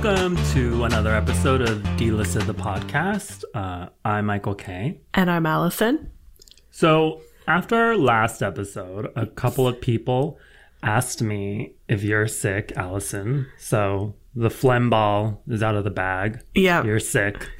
Welcome 0.00 0.36
to 0.52 0.84
another 0.84 1.12
episode 1.12 1.60
of 1.60 1.82
D 1.96 2.10
Delisted 2.10 2.46
the 2.46 2.54
podcast. 2.54 3.42
Uh, 3.52 3.88
I'm 4.04 4.26
Michael 4.26 4.54
K. 4.54 5.00
And 5.12 5.28
I'm 5.28 5.44
Allison. 5.44 6.12
So, 6.70 7.22
after 7.48 7.74
our 7.74 7.96
last 7.96 8.40
episode, 8.40 9.10
a 9.16 9.26
couple 9.26 9.66
of 9.66 9.80
people 9.80 10.38
asked 10.84 11.20
me 11.20 11.72
if 11.88 12.04
you're 12.04 12.28
sick, 12.28 12.72
Allison. 12.76 13.48
So, 13.58 14.14
the 14.36 14.50
phlegm 14.50 14.88
ball 14.88 15.42
is 15.48 15.64
out 15.64 15.74
of 15.74 15.82
the 15.82 15.90
bag. 15.90 16.44
Yeah. 16.54 16.84
You're 16.84 17.00
sick. 17.00 17.50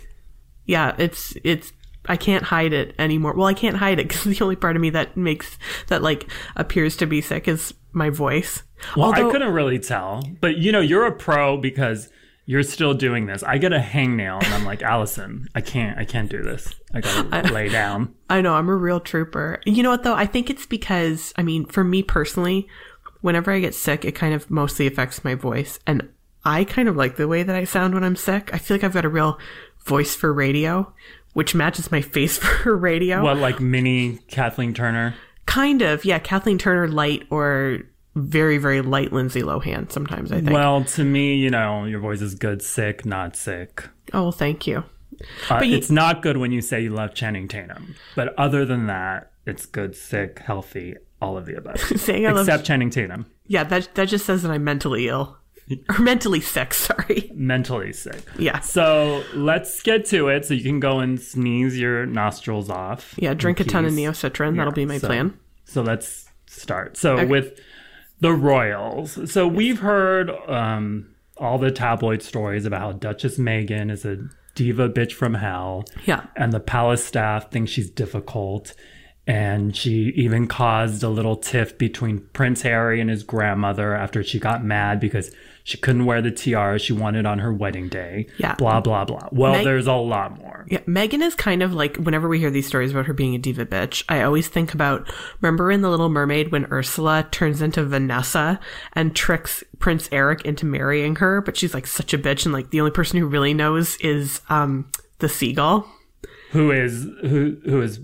Yeah, 0.64 0.94
it's 0.96 1.34
it's 1.42 1.72
I 2.06 2.16
can't 2.16 2.44
hide 2.44 2.72
it 2.72 2.94
anymore. 3.00 3.34
Well, 3.34 3.48
I 3.48 3.54
can't 3.54 3.78
hide 3.78 3.98
it 3.98 4.06
because 4.06 4.22
the 4.38 4.44
only 4.44 4.54
part 4.54 4.76
of 4.76 4.80
me 4.82 4.90
that 4.90 5.16
makes 5.16 5.58
that 5.88 6.02
like 6.02 6.30
appears 6.54 6.96
to 6.98 7.06
be 7.06 7.20
sick 7.20 7.48
is 7.48 7.74
my 7.92 8.10
voice. 8.10 8.62
Well, 8.96 9.12
I 9.12 9.22
couldn't 9.22 9.52
really 9.52 9.80
tell. 9.80 10.22
But, 10.40 10.58
you 10.58 10.70
know, 10.70 10.80
you're 10.80 11.04
a 11.04 11.12
pro 11.12 11.56
because 11.56 12.10
you're 12.48 12.62
still 12.62 12.94
doing 12.94 13.26
this. 13.26 13.42
I 13.42 13.58
get 13.58 13.74
a 13.74 13.78
hangnail 13.78 14.42
and 14.42 14.54
I'm 14.54 14.64
like, 14.64 14.80
Allison, 14.80 15.50
I 15.54 15.60
can't, 15.60 15.98
I 15.98 16.06
can't 16.06 16.30
do 16.30 16.42
this. 16.42 16.74
I 16.94 17.02
gotta 17.02 17.52
lay 17.52 17.68
down. 17.68 18.14
I 18.30 18.40
know 18.40 18.54
I'm 18.54 18.70
a 18.70 18.74
real 18.74 19.00
trooper. 19.00 19.60
You 19.66 19.82
know 19.82 19.90
what 19.90 20.02
though? 20.02 20.14
I 20.14 20.24
think 20.24 20.48
it's 20.48 20.64
because 20.64 21.34
I 21.36 21.42
mean, 21.42 21.66
for 21.66 21.84
me 21.84 22.02
personally, 22.02 22.66
whenever 23.20 23.52
I 23.52 23.60
get 23.60 23.74
sick, 23.74 24.06
it 24.06 24.12
kind 24.12 24.32
of 24.32 24.50
mostly 24.50 24.86
affects 24.86 25.22
my 25.24 25.34
voice, 25.34 25.78
and 25.86 26.08
I 26.42 26.64
kind 26.64 26.88
of 26.88 26.96
like 26.96 27.16
the 27.16 27.28
way 27.28 27.42
that 27.42 27.54
I 27.54 27.64
sound 27.64 27.92
when 27.92 28.02
I'm 28.02 28.16
sick. 28.16 28.48
I 28.54 28.56
feel 28.56 28.78
like 28.78 28.84
I've 28.84 28.94
got 28.94 29.04
a 29.04 29.10
real 29.10 29.38
voice 29.84 30.14
for 30.14 30.32
radio, 30.32 30.90
which 31.34 31.54
matches 31.54 31.92
my 31.92 32.00
face 32.00 32.38
for 32.62 32.74
radio. 32.74 33.22
What, 33.22 33.36
like 33.36 33.60
mini 33.60 34.20
Kathleen 34.28 34.72
Turner? 34.72 35.16
Kind 35.44 35.82
of, 35.82 36.06
yeah. 36.06 36.18
Kathleen 36.18 36.56
Turner 36.56 36.88
light 36.88 37.24
or 37.28 37.80
very 38.18 38.58
very 38.58 38.80
light 38.80 39.12
Lindsay 39.12 39.42
Lohan. 39.42 39.90
Sometimes 39.90 40.32
I 40.32 40.36
think. 40.36 40.50
Well, 40.50 40.84
to 40.84 41.04
me, 41.04 41.36
you 41.36 41.50
know, 41.50 41.84
your 41.84 42.00
voice 42.00 42.20
is 42.20 42.34
good, 42.34 42.62
sick, 42.62 43.04
not 43.06 43.36
sick. 43.36 43.84
oh, 44.12 44.30
thank 44.30 44.66
you. 44.66 44.84
Uh, 45.50 45.60
you- 45.62 45.76
it's 45.76 45.90
not 45.90 46.22
good 46.22 46.36
when 46.36 46.52
you 46.52 46.60
say 46.60 46.80
you 46.82 46.90
love 46.90 47.14
Channing 47.14 47.48
Tatum. 47.48 47.94
But 48.14 48.34
other 48.38 48.64
than 48.64 48.86
that, 48.86 49.32
it's 49.46 49.66
good, 49.66 49.96
sick, 49.96 50.38
healthy, 50.40 50.94
all 51.20 51.36
of 51.36 51.46
the 51.46 51.56
above. 51.56 51.80
Saying 51.96 52.26
I 52.26 52.30
love 52.30 52.46
Except 52.48 52.64
Channing 52.64 52.90
Tatum. 52.90 53.26
Yeah, 53.46 53.64
that 53.64 53.94
that 53.94 54.06
just 54.08 54.26
says 54.26 54.42
that 54.42 54.50
I'm 54.50 54.64
mentally 54.64 55.08
ill. 55.08 55.36
Or 55.90 55.98
mentally 55.98 56.40
sick, 56.40 56.72
sorry. 56.72 57.30
Mentally 57.34 57.92
sick. 57.92 58.22
Yeah. 58.38 58.60
So 58.60 59.22
let's 59.34 59.82
get 59.82 60.06
to 60.06 60.28
it 60.28 60.46
so 60.46 60.54
you 60.54 60.62
can 60.62 60.80
go 60.80 61.00
and 61.00 61.20
sneeze 61.20 61.78
your 61.78 62.06
nostrils 62.06 62.70
off. 62.70 63.14
Yeah, 63.18 63.34
drink 63.34 63.60
a 63.60 63.64
ton 63.64 63.84
of 63.84 63.92
Neo 63.92 64.12
Citran. 64.12 64.56
That'll 64.56 64.72
be 64.72 64.86
my 64.86 64.96
so- 64.96 65.08
plan. 65.08 65.38
So 65.66 65.82
let's 65.82 66.26
start. 66.46 66.96
So 66.96 67.26
with 67.26 67.60
the 68.20 68.32
royals. 68.32 69.30
So 69.30 69.46
we've 69.46 69.80
heard 69.80 70.30
um, 70.48 71.14
all 71.36 71.58
the 71.58 71.70
tabloid 71.70 72.22
stories 72.22 72.64
about 72.64 72.80
how 72.80 72.92
Duchess 72.92 73.38
Meghan 73.38 73.90
is 73.90 74.04
a 74.04 74.18
diva 74.54 74.88
bitch 74.88 75.12
from 75.12 75.34
hell. 75.34 75.84
Yeah. 76.04 76.26
And 76.36 76.52
the 76.52 76.60
palace 76.60 77.04
staff 77.04 77.50
thinks 77.50 77.70
she's 77.70 77.90
difficult. 77.90 78.74
And 79.26 79.76
she 79.76 80.12
even 80.16 80.46
caused 80.46 81.02
a 81.02 81.08
little 81.08 81.36
tiff 81.36 81.76
between 81.76 82.26
Prince 82.32 82.62
Harry 82.62 83.00
and 83.00 83.10
his 83.10 83.22
grandmother 83.22 83.94
after 83.94 84.24
she 84.24 84.38
got 84.38 84.64
mad 84.64 85.00
because 85.00 85.30
she 85.68 85.76
couldn't 85.76 86.06
wear 86.06 86.22
the 86.22 86.30
tiara 86.30 86.78
she 86.78 86.94
wanted 86.94 87.26
on 87.26 87.40
her 87.40 87.52
wedding 87.52 87.90
day. 87.90 88.26
Yeah. 88.38 88.54
Blah, 88.54 88.80
blah, 88.80 89.04
blah. 89.04 89.28
Well, 89.30 89.52
Meg- 89.52 89.64
there's 89.64 89.86
a 89.86 89.92
lot 89.92 90.38
more. 90.38 90.64
Yeah, 90.70 90.78
Meghan 90.88 91.20
is 91.20 91.34
kind 91.34 91.62
of 91.62 91.74
like 91.74 91.98
whenever 91.98 92.26
we 92.26 92.38
hear 92.38 92.50
these 92.50 92.66
stories 92.66 92.90
about 92.90 93.04
her 93.04 93.12
being 93.12 93.34
a 93.34 93.38
diva 93.38 93.66
bitch, 93.66 94.02
I 94.08 94.22
always 94.22 94.48
think 94.48 94.72
about 94.72 95.12
remember 95.42 95.70
in 95.70 95.82
The 95.82 95.90
Little 95.90 96.08
Mermaid 96.08 96.52
when 96.52 96.64
Ursula 96.72 97.28
turns 97.30 97.60
into 97.60 97.84
Vanessa 97.84 98.58
and 98.94 99.14
tricks 99.14 99.62
Prince 99.78 100.08
Eric 100.10 100.40
into 100.46 100.64
marrying 100.64 101.16
her, 101.16 101.42
but 101.42 101.54
she's 101.54 101.74
like 101.74 101.86
such 101.86 102.14
a 102.14 102.18
bitch 102.18 102.46
and 102.46 102.54
like 102.54 102.70
the 102.70 102.80
only 102.80 102.90
person 102.90 103.18
who 103.18 103.26
really 103.26 103.52
knows 103.52 103.96
is 103.96 104.40
um 104.48 104.90
the 105.18 105.28
seagull. 105.28 105.86
Who 106.52 106.70
is 106.70 107.06
who 107.20 107.58
who 107.66 107.82
is 107.82 108.00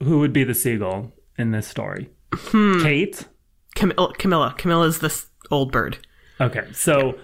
who 0.00 0.20
would 0.20 0.32
be 0.32 0.44
the 0.44 0.54
seagull 0.54 1.12
in 1.36 1.50
this 1.50 1.66
story? 1.66 2.08
Hmm. 2.32 2.84
Kate? 2.84 3.26
Camilla 3.74 4.12
Camilla. 4.16 4.54
Camilla's 4.56 5.00
this 5.00 5.26
old 5.50 5.72
bird. 5.72 5.98
Okay, 6.40 6.66
so 6.72 7.18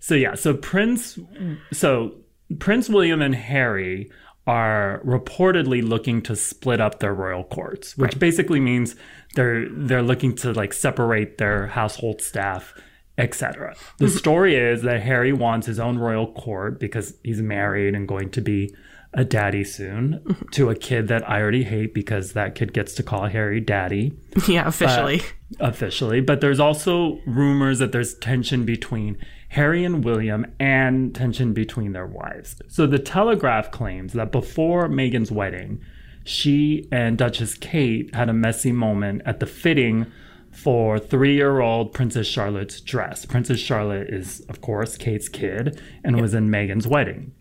so 0.00 0.14
yeah, 0.14 0.34
so 0.34 0.54
Prince 0.54 1.18
so 1.72 2.14
Prince 2.58 2.88
William 2.88 3.22
and 3.22 3.34
Harry 3.34 4.10
are 4.46 5.02
reportedly 5.04 5.86
looking 5.86 6.22
to 6.22 6.36
split 6.36 6.80
up 6.80 7.00
their 7.00 7.12
royal 7.12 7.44
courts, 7.44 7.96
which 7.96 8.18
basically 8.18 8.60
means 8.60 8.94
they're 9.34 9.68
they're 9.68 10.02
looking 10.02 10.34
to 10.36 10.52
like 10.52 10.72
separate 10.72 11.38
their 11.38 11.66
household 11.66 12.22
staff, 12.22 12.74
etc. 13.18 13.74
The 13.98 14.06
mm-hmm. 14.06 14.16
story 14.16 14.56
is 14.56 14.82
that 14.82 15.02
Harry 15.02 15.32
wants 15.32 15.66
his 15.66 15.80
own 15.80 15.98
royal 15.98 16.32
court 16.32 16.78
because 16.78 17.14
he's 17.24 17.42
married 17.42 17.94
and 17.94 18.06
going 18.06 18.30
to 18.30 18.40
be 18.40 18.74
a 19.14 19.24
daddy 19.24 19.64
soon 19.64 20.20
mm-hmm. 20.24 20.48
to 20.50 20.70
a 20.70 20.74
kid 20.74 21.08
that 21.08 21.28
I 21.28 21.40
already 21.40 21.64
hate 21.64 21.94
because 21.94 22.34
that 22.34 22.54
kid 22.54 22.72
gets 22.72 22.94
to 22.94 23.02
call 23.02 23.26
Harry 23.26 23.60
daddy. 23.60 24.12
Yeah, 24.48 24.68
officially. 24.68 25.22
Officially, 25.60 26.20
but 26.20 26.40
there's 26.40 26.60
also 26.60 27.20
rumors 27.26 27.78
that 27.78 27.92
there's 27.92 28.14
tension 28.14 28.64
between 28.64 29.16
Harry 29.50 29.84
and 29.84 30.04
William 30.04 30.46
and 30.58 31.14
tension 31.14 31.52
between 31.52 31.92
their 31.92 32.06
wives. 32.06 32.60
So 32.68 32.86
the 32.86 32.98
Telegraph 32.98 33.70
claims 33.70 34.12
that 34.14 34.32
before 34.32 34.88
Meghan's 34.88 35.30
wedding, 35.30 35.80
she 36.24 36.88
and 36.90 37.16
Duchess 37.16 37.54
Kate 37.54 38.12
had 38.14 38.28
a 38.28 38.32
messy 38.32 38.72
moment 38.72 39.22
at 39.24 39.38
the 39.38 39.46
fitting 39.46 40.06
for 40.50 40.98
three 40.98 41.36
year 41.36 41.60
old 41.60 41.92
Princess 41.92 42.26
Charlotte's 42.26 42.80
dress. 42.80 43.24
Princess 43.24 43.60
Charlotte 43.60 44.08
is, 44.08 44.40
of 44.48 44.60
course, 44.60 44.96
Kate's 44.96 45.28
kid 45.28 45.80
and 46.02 46.20
was 46.20 46.34
in 46.34 46.48
Meghan's 46.48 46.88
wedding. 46.88 47.32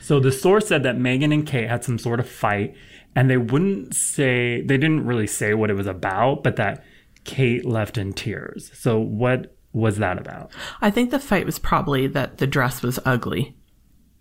So 0.00 0.20
the 0.20 0.32
source 0.32 0.68
said 0.68 0.82
that 0.82 0.96
Meghan 0.96 1.32
and 1.32 1.46
Kate 1.46 1.68
had 1.68 1.84
some 1.84 1.98
sort 1.98 2.20
of 2.20 2.28
fight, 2.28 2.74
and 3.16 3.30
they 3.30 3.36
wouldn't 3.36 3.94
say, 3.94 4.60
they 4.60 4.76
didn't 4.76 5.06
really 5.06 5.26
say 5.26 5.54
what 5.54 5.70
it 5.70 5.74
was 5.74 5.86
about, 5.86 6.44
but 6.44 6.56
that 6.56 6.84
Kate 7.28 7.64
left 7.64 7.98
in 7.98 8.12
tears. 8.12 8.70
So 8.74 8.98
what 8.98 9.54
was 9.72 9.98
that 9.98 10.18
about? 10.18 10.50
I 10.80 10.90
think 10.90 11.10
the 11.10 11.18
fight 11.20 11.44
was 11.46 11.58
probably 11.58 12.06
that 12.08 12.38
the 12.38 12.46
dress 12.46 12.82
was 12.82 12.98
ugly. 13.04 13.54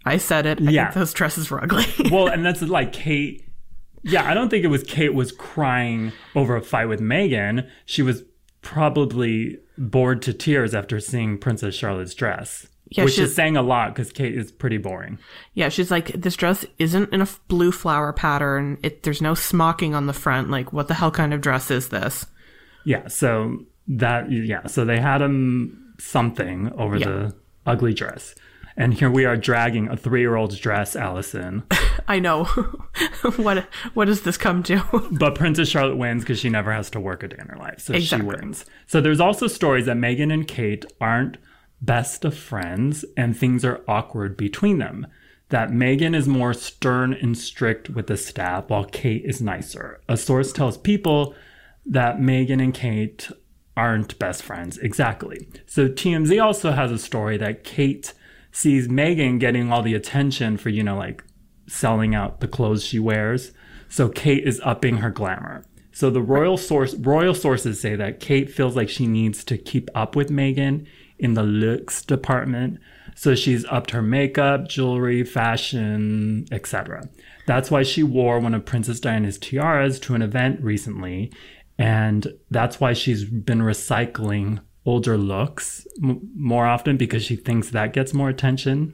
I 0.06 0.18
said 0.18 0.46
it. 0.46 0.60
I 0.62 0.70
Yeah. 0.72 0.86
think 0.86 0.96
those 0.96 1.14
dresses 1.14 1.50
were 1.50 1.64
ugly. 1.64 1.86
Well, 2.12 2.28
and 2.28 2.46
that's 2.46 2.62
like 2.62 2.94
Kate. 2.94 3.44
Yeah, 4.04 4.30
I 4.30 4.34
don't 4.34 4.50
think 4.50 4.64
it 4.64 4.68
was 4.70 4.84
Kate 4.84 5.14
was 5.14 5.32
crying 5.32 6.12
over 6.36 6.56
a 6.56 6.62
fight 6.62 6.86
with 6.86 7.02
Meghan. 7.02 7.68
She 7.86 8.02
was 8.04 8.24
probably 8.62 9.58
bored 9.78 10.22
to 10.24 10.34
tears 10.34 10.76
after 10.76 11.00
seeing 11.00 11.38
Princess 11.38 11.74
Charlotte's 11.76 12.14
dress. 12.14 12.68
Yeah, 12.90 13.04
which 13.04 13.20
is 13.20 13.36
saying 13.36 13.58
a 13.58 13.62
lot 13.62 13.94
because 13.94 14.14
Kate 14.14 14.34
is 14.38 14.50
pretty 14.52 14.78
boring. 14.78 15.18
yeah, 15.56 15.68
she's 15.68 15.92
like, 15.92 16.08
this 16.14 16.38
dress 16.38 16.66
isn't 16.80 17.12
in 17.12 17.22
a 17.22 17.28
blue 17.50 17.72
flower 17.74 18.14
pattern. 18.14 18.78
It 18.82 19.04
there's 19.04 19.22
no 19.22 19.34
smocking 19.34 19.94
on 19.94 20.06
the 20.08 20.14
front. 20.14 20.50
Like, 20.50 20.72
what 20.72 20.88
the 20.88 20.94
hell 20.94 21.12
kind 21.12 21.34
of 21.34 21.42
dress 21.42 21.70
is 21.70 21.90
this? 21.90 22.26
Yeah, 22.88 23.10
so 23.10 23.66
that 23.90 24.32
yeah, 24.32 24.66
so 24.68 24.86
they 24.86 25.02
had 25.02 25.22
him 25.22 25.94
something 26.00 26.72
over 26.78 26.98
the 26.98 27.36
ugly 27.66 27.94
dress. 27.94 28.34
And 28.78 28.94
here 28.94 29.12
we 29.12 29.26
are 29.26 29.36
dragging 29.36 29.90
a 29.90 29.98
three 29.98 30.22
year 30.22 30.38
old's 30.38 30.58
dress, 30.58 30.96
Allison. 30.96 31.64
I 32.08 32.20
know. 32.20 32.46
what 33.36 33.68
what 33.94 34.06
does 34.06 34.22
this 34.22 34.38
come 34.38 34.64
to? 34.64 34.82
But 35.20 35.36
Princess 35.36 35.68
Charlotte 35.68 35.98
wins 35.98 36.24
because 36.24 36.40
she 36.40 36.50
never 36.50 36.72
has 36.72 36.90
to 36.92 37.02
work 37.02 37.24
a 37.24 37.28
day 37.28 37.36
in 37.38 37.48
her 37.50 37.58
life. 37.58 37.82
So 37.82 37.94
Exactly. 37.94 38.20
she 38.20 38.38
wins. 38.38 38.66
So 38.86 39.02
there's 39.02 39.20
also 39.20 39.48
stories 39.48 39.86
that 39.88 39.98
Meghan 39.98 40.32
and 40.32 40.48
Kate 40.48 40.86
aren't 41.02 41.36
best 41.82 42.24
of 42.24 42.38
friends 42.38 43.04
and 43.18 43.36
things 43.38 43.66
are 43.66 43.84
awkward 43.86 44.38
between 44.38 44.78
them. 44.78 45.08
That 45.50 45.72
Meghan 45.72 46.16
is 46.16 46.26
more 46.30 46.54
stern 46.54 47.14
and 47.14 47.38
strict 47.38 47.90
with 47.90 48.08
the 48.08 48.16
staff 48.16 48.70
while 48.70 48.86
Kate 48.86 49.26
is 49.26 49.42
nicer. 49.42 50.00
A 50.08 50.16
source 50.16 50.54
tells 50.54 50.78
people 50.78 51.36
that 51.90 52.18
Meghan 52.18 52.62
and 52.62 52.74
Kate 52.74 53.30
aren't 53.76 54.18
best 54.20 54.44
friends. 54.44 54.78
Exactly. 54.80 55.48
So 55.66 55.88
TMZ 55.88 56.44
also 56.44 56.72
has 56.72 56.92
a 56.92 56.98
story 56.98 57.38
that 57.38 57.64
Kate 57.64 58.14
sees 58.52 58.88
Meghan 58.88 59.40
getting 59.40 59.72
all 59.72 59.84
the 59.84 59.94
attention 59.94 60.58
for, 60.58 60.70
you 60.70 60.84
know, 60.84 60.98
like 60.98 61.24
selling 61.68 62.16
out 62.16 62.40
the 62.40 62.48
clothes 62.48 62.84
she 62.84 63.00
wears. 63.00 63.52
So 63.88 64.10
Kate 64.10 64.46
is 64.46 64.60
upping 64.64 64.98
her 64.98 65.12
glamour. 65.12 65.66
So 65.92 66.10
the 66.10 66.22
royal 66.22 66.58
source 66.58 66.94
royal 66.96 67.34
sources 67.34 67.80
say 67.80 67.96
that 67.96 68.20
Kate 68.20 68.52
feels 68.52 68.76
like 68.76 68.90
she 68.90 69.08
needs 69.08 69.44
to 69.46 69.58
keep 69.58 69.90
up 69.96 70.16
with 70.16 70.30
Meghan 70.30 70.86
in 71.18 71.34
the 71.34 71.44
looks 71.44 72.04
department. 72.04 72.80
So 73.16 73.34
she's 73.34 73.66
upped 73.66 73.92
her 73.92 74.04
makeup, 74.04 74.68
jewelry, 74.68 75.24
fashion, 75.24 76.46
etc. 76.52 77.10
That's 77.48 77.72
why 77.72 77.82
she 77.82 78.04
wore 78.04 78.40
one 78.40 78.54
of 78.54 78.66
Princess 78.66 79.00
Diana's 79.00 79.40
tiaras 79.40 80.00
to 80.02 80.14
an 80.14 80.22
event 80.22 80.62
recently, 80.62 81.32
and 81.78 82.28
that's 82.52 82.80
why 82.80 82.94
she's 82.94 83.26
been 83.26 83.60
recycling 83.60 84.60
older 84.86 85.18
looks 85.18 85.86
m- 86.02 86.22
more 86.36 86.66
often 86.66 86.98
because 86.98 87.24
she 87.24 87.36
thinks 87.36 87.70
that 87.72 87.94
gets 87.94 88.14
more 88.14 88.30
attention. 88.30 88.94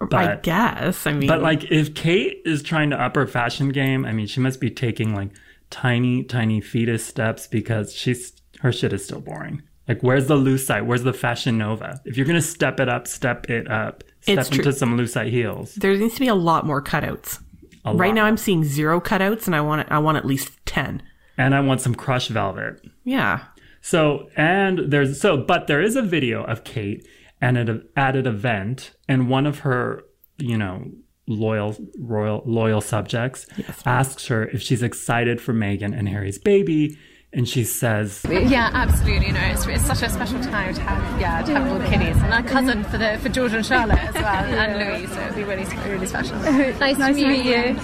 Oh, 0.00 0.08
I 0.12 0.36
guess. 0.36 1.06
I 1.06 1.12
mean, 1.12 1.26
But 1.28 1.40
like, 1.40 1.70
if 1.70 1.94
Kate 1.94 2.42
is 2.44 2.62
trying 2.62 2.90
to 2.90 3.00
up 3.00 3.14
her 3.16 3.26
fashion 3.26 3.70
game, 3.70 4.04
I 4.04 4.12
mean, 4.12 4.26
she 4.26 4.40
must 4.40 4.60
be 4.60 4.70
taking 4.70 5.14
like 5.14 5.30
tiny, 5.70 6.22
tiny 6.22 6.60
fetus 6.60 7.04
steps 7.06 7.46
because 7.46 7.94
she's 7.94 8.32
her 8.60 8.72
shit 8.72 8.92
is 8.92 9.04
still 9.04 9.20
boring. 9.20 9.62
Like, 9.88 10.02
where's 10.02 10.26
the 10.26 10.34
lucite? 10.36 10.84
Where's 10.84 11.04
the 11.04 11.12
fashion 11.14 11.56
nova? 11.56 12.00
If 12.04 12.16
you're 12.16 12.26
gonna 12.26 12.42
step 12.42 12.78
it 12.80 12.88
up, 12.88 13.06
step 13.06 13.48
it 13.48 13.70
up. 13.70 14.02
Step 14.20 14.38
It's 14.38 14.48
true. 14.50 14.58
into 14.58 14.72
some 14.72 14.98
lucite 14.98 15.30
heels. 15.30 15.74
There 15.76 15.96
needs 15.96 16.14
to 16.14 16.20
be 16.20 16.28
a 16.28 16.34
lot 16.34 16.66
more 16.66 16.82
cutouts. 16.82 17.40
A 17.84 17.94
Right 17.94 18.08
lot. 18.08 18.14
now, 18.16 18.24
I'm 18.24 18.36
seeing 18.36 18.64
zero 18.64 19.00
cutouts, 19.00 19.46
and 19.46 19.54
I 19.54 19.60
want 19.60 19.90
I 19.90 19.98
want 20.00 20.18
at 20.18 20.24
least 20.26 20.50
ten. 20.66 21.00
And 21.38 21.54
I 21.54 21.60
want 21.60 21.80
some 21.80 21.94
crushed 21.94 22.30
velvet. 22.30 22.80
Yeah, 23.04 23.44
So, 23.80 24.28
and 24.36 24.90
there's 24.90 25.20
so, 25.20 25.36
but 25.36 25.66
there 25.66 25.80
is 25.82 25.94
a 25.96 26.02
video 26.02 26.42
of 26.44 26.64
Kate 26.64 27.06
and 27.40 27.58
at, 27.58 27.68
a, 27.68 27.82
at 27.96 28.16
an 28.16 28.26
event, 28.26 28.92
and 29.08 29.28
one 29.28 29.46
of 29.46 29.60
her, 29.60 30.02
you 30.38 30.56
know, 30.56 30.90
loyal, 31.28 31.76
royal, 32.00 32.42
loyal 32.46 32.80
subjects 32.80 33.46
asks 33.84 34.26
her 34.28 34.46
if 34.48 34.62
she's 34.62 34.82
excited 34.82 35.40
for 35.40 35.52
Meghan 35.52 35.96
and 35.96 36.08
Harry's 36.08 36.38
baby, 36.38 36.96
and 37.32 37.46
she 37.48 37.64
says, 37.64 38.24
Yeah, 38.28 38.70
absolutely. 38.72 39.32
No, 39.32 39.40
it's, 39.40 39.66
it's 39.66 39.84
such 39.84 40.02
a 40.02 40.08
special 40.08 40.40
time 40.40 40.74
to 40.74 40.80
have 40.80 41.20
yeah 41.20 41.42
to 41.42 41.52
have 41.52 41.70
all 41.70 41.78
the 41.78 41.84
kiddies 41.86 42.16
and 42.16 42.32
our 42.32 42.42
cousin 42.42 42.82
for 42.84 42.96
the 42.96 43.18
for 43.18 43.28
George 43.28 43.52
and 43.52 43.66
Charlotte 43.66 43.98
as 43.98 44.14
well 44.14 44.24
and 44.24 44.78
Louis. 44.78 45.06
So 45.12 45.20
it'll 45.20 45.36
be 45.36 45.44
really 45.44 45.64
really 45.88 46.06
special. 46.06 46.38
nice, 46.78 46.96
to 46.96 47.12
meet 47.12 47.44
you. 47.44 47.78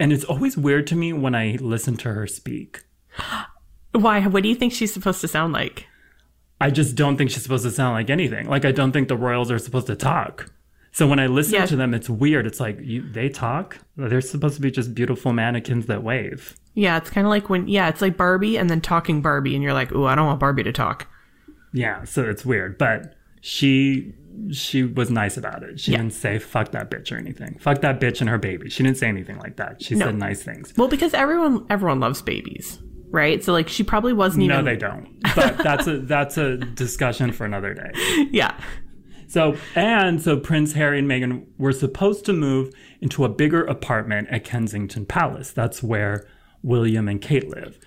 and 0.00 0.12
it's 0.12 0.24
always 0.24 0.56
weird 0.56 0.86
to 0.88 0.96
me 0.96 1.12
when 1.12 1.34
I 1.34 1.58
listen 1.60 1.96
to 1.98 2.12
her 2.12 2.26
speak. 2.26 2.80
Why? 3.92 4.20
What 4.26 4.42
do 4.42 4.48
you 4.48 4.54
think 4.54 4.72
she's 4.72 4.92
supposed 4.92 5.20
to 5.22 5.28
sound 5.28 5.52
like? 5.52 5.86
I 6.60 6.70
just 6.70 6.96
don't 6.96 7.16
think 7.16 7.30
she's 7.30 7.42
supposed 7.42 7.64
to 7.64 7.70
sound 7.70 7.94
like 7.94 8.10
anything. 8.10 8.48
Like 8.48 8.64
I 8.64 8.72
don't 8.72 8.92
think 8.92 9.08
the 9.08 9.16
royals 9.16 9.50
are 9.50 9.58
supposed 9.58 9.86
to 9.86 9.96
talk. 9.96 10.52
So 10.90 11.06
when 11.06 11.20
I 11.20 11.26
listen 11.26 11.54
Yeah. 11.54 11.66
to 11.66 11.76
them, 11.76 11.94
it's 11.94 12.10
weird. 12.10 12.46
It's 12.46 12.58
like 12.60 12.78
you, 12.82 13.08
they 13.12 13.28
talk. 13.28 13.78
They're 13.96 14.20
supposed 14.20 14.56
to 14.56 14.60
be 14.60 14.70
just 14.70 14.94
beautiful 14.94 15.32
mannequins 15.32 15.86
that 15.86 16.02
wave. 16.02 16.56
Yeah, 16.74 16.96
it's 16.96 17.10
kind 17.10 17.26
of 17.26 17.30
like 17.30 17.48
when 17.48 17.68
yeah, 17.68 17.88
it's 17.88 18.00
like 18.02 18.16
Barbie 18.16 18.56
and 18.58 18.68
then 18.68 18.80
talking 18.80 19.20
Barbie, 19.22 19.54
and 19.54 19.62
you're 19.62 19.72
like, 19.74 19.92
ooh, 19.92 20.06
I 20.06 20.14
don't 20.14 20.26
want 20.26 20.40
Barbie 20.40 20.64
to 20.64 20.72
talk. 20.72 21.06
Yeah, 21.72 22.04
so 22.04 22.24
it's 22.24 22.44
weird. 22.44 22.78
But 22.78 23.14
she 23.40 24.14
she 24.52 24.84
was 24.84 25.10
nice 25.10 25.36
about 25.36 25.62
it. 25.62 25.78
She 25.80 25.92
Yeah. 25.92 25.98
didn't 25.98 26.12
say 26.14 26.38
fuck 26.38 26.70
that 26.72 26.90
bitch 26.90 27.12
or 27.12 27.16
anything. 27.16 27.58
Fuck 27.60 27.80
that 27.82 28.00
bitch 28.00 28.20
and 28.20 28.30
her 28.30 28.38
baby. 28.38 28.70
She 28.70 28.82
didn't 28.82 28.96
say 28.96 29.08
anything 29.08 29.38
like 29.38 29.56
that. 29.56 29.82
She 29.82 29.96
said 29.96 30.16
nice 30.16 30.42
things. 30.42 30.72
Well, 30.76 30.88
because 30.88 31.12
everyone 31.14 31.66
everyone 31.70 32.00
loves 32.00 32.22
babies, 32.22 32.78
right? 33.10 33.42
So 33.42 33.52
like 33.52 33.68
she 33.68 33.82
probably 33.82 34.12
wasn't 34.12 34.46
No, 34.46 34.54
even. 34.54 34.64
they 34.64 34.76
don't. 34.76 35.08
But 35.34 35.58
that's 35.58 35.86
a 35.86 35.98
that's 36.00 36.36
a 36.38 36.56
discussion 36.56 37.32
for 37.32 37.44
another 37.44 37.74
day. 37.74 37.90
yeah, 38.30 38.58
So 39.28 39.56
and 39.74 40.20
so 40.20 40.38
Prince 40.38 40.72
Harry 40.74 40.98
and 40.98 41.08
Meghan 41.08 41.44
were 41.58 41.72
supposed 41.72 42.24
to 42.26 42.32
move 42.32 42.72
into 43.00 43.24
a 43.24 43.28
bigger 43.28 43.64
apartment 43.64 44.28
at 44.30 44.44
Kensington 44.44 45.06
Palace. 45.06 45.50
That's 45.52 45.82
where 45.82 46.26
William 46.62 47.08
and 47.08 47.20
Kate 47.20 47.48
live. 47.48 47.78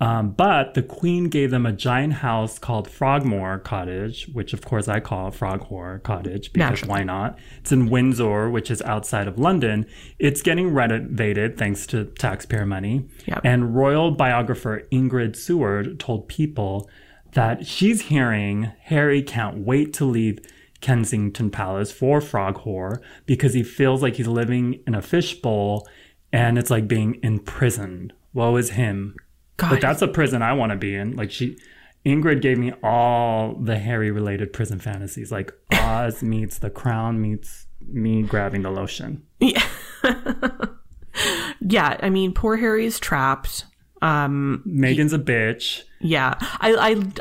Um, 0.00 0.30
but 0.30 0.74
the 0.74 0.82
Queen 0.82 1.28
gave 1.28 1.50
them 1.50 1.66
a 1.66 1.72
giant 1.72 2.14
house 2.14 2.58
called 2.58 2.88
Frogmore 2.88 3.58
Cottage, 3.58 4.28
which 4.32 4.52
of 4.52 4.64
course 4.64 4.86
I 4.86 5.00
call 5.00 5.32
Froghore 5.32 6.02
Cottage 6.04 6.52
because 6.52 6.70
Naturally. 6.70 6.90
why 6.90 7.02
not? 7.02 7.38
It's 7.58 7.72
in 7.72 7.90
Windsor, 7.90 8.48
which 8.48 8.70
is 8.70 8.80
outside 8.82 9.26
of 9.26 9.38
London. 9.38 9.86
It's 10.18 10.40
getting 10.40 10.72
renovated 10.72 11.58
thanks 11.58 11.84
to 11.88 12.04
taxpayer 12.04 12.64
money. 12.64 13.08
Yep. 13.26 13.40
And 13.42 13.74
royal 13.74 14.12
biographer 14.12 14.86
Ingrid 14.92 15.34
Seward 15.34 15.98
told 15.98 16.28
People 16.28 16.88
that 17.32 17.66
she's 17.66 18.02
hearing 18.02 18.70
Harry 18.82 19.22
can't 19.22 19.58
wait 19.58 19.92
to 19.94 20.04
leave 20.04 20.38
Kensington 20.80 21.50
Palace 21.50 21.90
for 21.90 22.20
Froghore 22.20 23.00
because 23.26 23.54
he 23.54 23.64
feels 23.64 24.00
like 24.00 24.14
he's 24.14 24.28
living 24.28 24.80
in 24.86 24.94
a 24.94 25.02
fishbowl 25.02 25.88
and 26.32 26.56
it's 26.56 26.70
like 26.70 26.86
being 26.86 27.18
imprisoned. 27.22 28.12
Woe 28.32 28.56
is 28.56 28.70
him. 28.70 29.16
God, 29.58 29.70
But 29.70 29.80
that's 29.82 30.00
a 30.02 30.08
prison 30.08 30.40
I 30.42 30.54
want 30.54 30.70
to 30.72 30.76
be 30.76 30.94
in. 30.94 31.14
Like 31.16 31.30
she, 31.30 31.58
Ingrid 32.06 32.40
gave 32.40 32.58
me 32.58 32.72
all 32.82 33.54
the 33.54 33.78
Harry 33.78 34.10
related 34.10 34.52
prison 34.52 34.78
fantasies. 34.80 35.30
Like 35.30 35.52
Oz 35.72 36.22
meets 36.22 36.58
the 36.58 36.70
Crown 36.70 37.20
meets 37.20 37.66
me 37.86 38.22
grabbing 38.22 38.62
the 38.62 38.70
lotion. 38.70 39.22
yeah. 39.40 39.66
yeah. 41.60 41.96
I 42.02 42.10
mean, 42.10 42.32
poor 42.32 42.56
Harry's 42.56 42.98
trapped. 42.98 43.64
Um, 44.00 44.62
Meghan's 44.66 45.12
a 45.12 45.18
bitch. 45.18 45.82
yeah, 46.00 46.34
I 46.40 46.72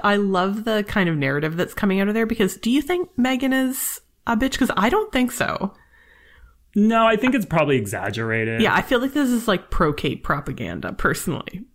I 0.04 0.12
I 0.14 0.16
love 0.18 0.64
the 0.64 0.84
kind 0.88 1.10
of 1.10 1.18
narrative 1.18 1.58
that's 1.58 1.74
coming 1.74 2.00
out 2.00 2.08
of 2.08 2.14
there 2.14 2.28
because 2.28 2.56
do 2.58 2.70
you 2.70 2.84
think 2.84 3.10
Meghan 3.18 3.52
is 3.68 4.00
a 4.28 4.38
bitch? 4.38 4.52
Because 4.52 4.70
I 4.78 4.90
don't 4.90 5.12
think 5.12 5.32
so. 5.32 5.74
No, 6.76 7.08
I 7.08 7.16
think 7.16 7.34
it's 7.34 7.48
probably 7.48 7.78
exaggerated. 7.78 8.62
Yeah, 8.62 8.76
I 8.76 8.84
feel 8.84 9.00
like 9.00 9.14
this 9.14 9.30
is 9.32 9.48
like 9.48 9.72
pro 9.72 9.92
Kate 9.92 10.24
propaganda, 10.24 10.94
personally. 10.94 11.66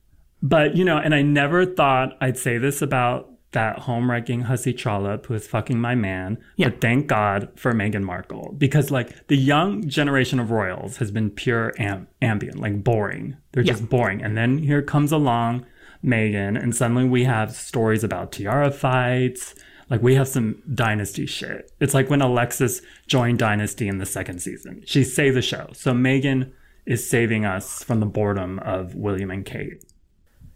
But, 0.42 0.76
you 0.76 0.84
know, 0.84 0.98
and 0.98 1.14
I 1.14 1.22
never 1.22 1.64
thought 1.64 2.16
I'd 2.20 2.36
say 2.36 2.58
this 2.58 2.82
about 2.82 3.28
that 3.52 3.80
home 3.80 4.10
wrecking 4.10 4.42
hussy 4.42 4.72
trollop 4.72 5.26
who 5.26 5.34
is 5.34 5.46
fucking 5.46 5.78
my 5.78 5.94
man. 5.94 6.38
Yeah. 6.56 6.70
But 6.70 6.80
thank 6.80 7.06
God 7.06 7.50
for 7.54 7.72
Meghan 7.72 8.02
Markle. 8.02 8.54
Because, 8.56 8.90
like, 8.90 9.28
the 9.28 9.36
young 9.36 9.86
generation 9.88 10.40
of 10.40 10.50
royals 10.50 10.96
has 10.96 11.10
been 11.10 11.30
pure 11.30 11.72
am- 11.78 12.08
ambient, 12.20 12.58
like 12.58 12.82
boring. 12.82 13.36
They're 13.52 13.62
just 13.62 13.88
boring. 13.88 14.22
And 14.22 14.36
then 14.36 14.58
here 14.58 14.82
comes 14.82 15.12
along 15.12 15.66
Meghan, 16.02 16.60
and 16.60 16.74
suddenly 16.74 17.04
we 17.04 17.24
have 17.24 17.54
stories 17.54 18.02
about 18.02 18.32
tiara 18.32 18.70
fights. 18.70 19.54
Like, 19.90 20.02
we 20.02 20.14
have 20.14 20.28
some 20.28 20.62
dynasty 20.74 21.26
shit. 21.26 21.70
It's 21.78 21.92
like 21.92 22.08
when 22.08 22.22
Alexis 22.22 22.80
joined 23.06 23.38
Dynasty 23.38 23.86
in 23.86 23.98
the 23.98 24.06
second 24.06 24.40
season. 24.40 24.82
She 24.86 25.04
saved 25.04 25.36
the 25.36 25.42
show. 25.42 25.68
So 25.74 25.92
Meghan 25.92 26.50
is 26.86 27.08
saving 27.08 27.44
us 27.44 27.84
from 27.84 28.00
the 28.00 28.06
boredom 28.06 28.58
of 28.60 28.94
William 28.94 29.30
and 29.30 29.44
Kate. 29.44 29.84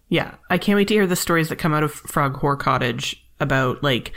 Yeah, 0.08 0.34
I 0.50 0.58
can't 0.58 0.76
wait 0.76 0.88
to 0.88 0.94
hear 0.94 1.06
the 1.06 1.16
stories 1.16 1.48
that 1.48 1.56
come 1.56 1.74
out 1.74 1.82
of 1.82 1.92
Frog 1.92 2.40
Whore 2.40 2.58
Cottage 2.58 3.24
about 3.40 3.82
like 3.82 4.12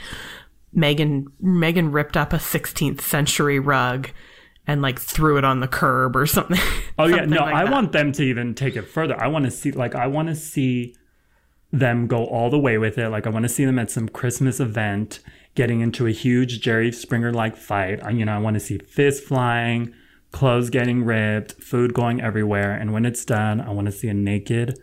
Meghan. 0.74 1.26
Meghan 1.42 1.92
ripped 1.92 2.16
up 2.16 2.32
a 2.32 2.36
16th 2.36 3.00
century 3.00 3.58
rug 3.58 4.10
and 4.66 4.82
like 4.82 5.00
threw 5.00 5.36
it 5.36 5.44
on 5.44 5.60
the 5.60 5.68
curb 5.68 6.16
or 6.16 6.26
something. 6.26 6.58
Oh 6.98 7.06
yeah, 7.06 7.16
something 7.16 7.30
no, 7.30 7.40
like 7.40 7.54
I 7.54 7.64
that. 7.64 7.72
want 7.72 7.92
them 7.92 8.12
to 8.12 8.22
even 8.22 8.54
take 8.54 8.76
it 8.76 8.82
further. 8.82 9.18
I 9.18 9.28
want 9.28 9.46
to 9.46 9.50
see 9.50 9.72
like 9.72 9.94
I 9.94 10.06
want 10.06 10.28
to 10.28 10.34
see 10.34 10.94
them 11.72 12.06
go 12.06 12.26
all 12.26 12.50
the 12.50 12.58
way 12.58 12.76
with 12.76 12.98
it. 12.98 13.08
Like 13.08 13.26
I 13.26 13.30
want 13.30 13.44
to 13.44 13.48
see 13.48 13.64
them 13.64 13.78
at 13.78 13.90
some 13.90 14.06
Christmas 14.06 14.60
event 14.60 15.20
getting 15.54 15.80
into 15.80 16.06
a 16.06 16.10
huge 16.10 16.60
Jerry 16.60 16.92
Springer 16.92 17.32
like 17.32 17.56
fight. 17.56 18.04
I, 18.04 18.10
you 18.10 18.26
know, 18.26 18.32
I 18.32 18.38
want 18.38 18.54
to 18.54 18.60
see 18.60 18.76
fists 18.76 19.26
flying, 19.26 19.94
clothes 20.30 20.68
getting 20.68 21.04
ripped, 21.04 21.52
food 21.62 21.94
going 21.94 22.20
everywhere, 22.20 22.72
and 22.72 22.92
when 22.92 23.06
it's 23.06 23.24
done, 23.24 23.62
I 23.62 23.70
want 23.70 23.86
to 23.86 23.92
see 23.92 24.08
a 24.08 24.14
naked 24.14 24.78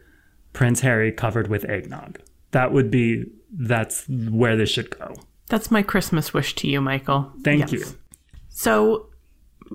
Prince 0.58 0.80
Harry 0.82 1.12
covered 1.12 1.48
with 1.50 1.64
eggnog. 1.66 2.20
That 2.52 2.74
would 2.74 2.90
be 2.90 3.26
that's 3.52 4.08
where 4.10 4.56
this 4.58 4.72
should 4.72 4.90
go. 4.90 5.14
That's 5.50 5.70
my 5.70 5.84
Christmas 5.84 6.34
wish 6.34 6.56
to 6.56 6.68
you, 6.68 6.82
Michael. 6.82 7.32
Thank 7.44 7.60
Yes. 7.62 7.74
you. 7.74 7.86
So, 8.50 9.10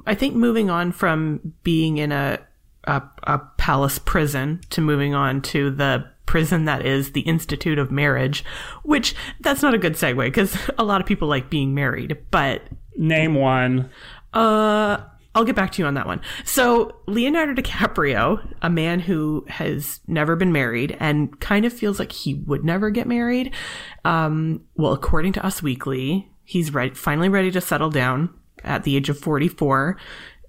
I 0.07 0.17
think 0.17 0.35
moving 0.35 0.71
on 0.71 0.91
from 0.91 1.55
being 1.63 1.99
in 1.99 2.11
a, 2.11 2.41
a 2.85 3.01
a 3.23 3.39
palace 3.59 4.01
prison 4.01 4.61
to 4.71 4.81
moving 4.81 5.15
on 5.15 5.41
to 5.43 5.71
the 5.71 6.05
prison 6.27 6.65
that 6.65 6.85
is 6.85 7.13
the 7.13 7.21
Institute 7.21 7.79
of 7.79 7.93
Marriage, 7.93 8.45
which 8.83 9.15
that's 9.41 9.63
not 9.63 9.75
a 9.75 9.79
good 9.79 9.93
segue 9.95 10.25
because 10.25 10.57
a 10.79 10.83
lot 10.85 11.01
of 11.01 11.07
people 11.07 11.29
like 11.29 11.49
being 11.49 11.75
married, 11.75 12.19
but 12.33 12.63
Name 12.97 13.35
one. 13.37 13.89
uh, 14.35 14.99
I'll 15.35 15.45
get 15.45 15.57
back 15.57 15.73
to 15.73 15.83
you 15.83 15.87
on 15.87 15.95
that 15.95 16.07
one. 16.07 16.21
So, 16.45 17.01
Leonardo 17.07 17.55
DiCaprio, 17.55 18.55
a 18.61 18.69
man 18.69 19.01
who 19.01 19.47
has 19.49 20.01
never 20.07 20.37
been 20.37 20.53
married 20.53 20.97
and 21.01 21.39
kind 21.41 21.65
of 21.65 21.73
feels 21.73 21.99
like 21.99 22.13
he 22.13 22.35
would 22.35 22.65
never 22.65 22.91
get 22.91 23.07
married. 23.07 23.55
Um, 24.05 24.65
well, 24.77 24.93
according 24.93 25.33
to 25.35 25.45
Us 25.47 25.63
Weekly, 25.63 26.31
he's 26.45 26.75
ready, 26.75 26.95
finally 26.95 27.31
ready 27.31 27.51
to 27.51 27.61
settle 27.61 27.91
down 27.91 28.29
at 28.63 28.85
the 28.85 28.97
age 28.97 29.09
of 29.09 29.19
44 29.19 29.97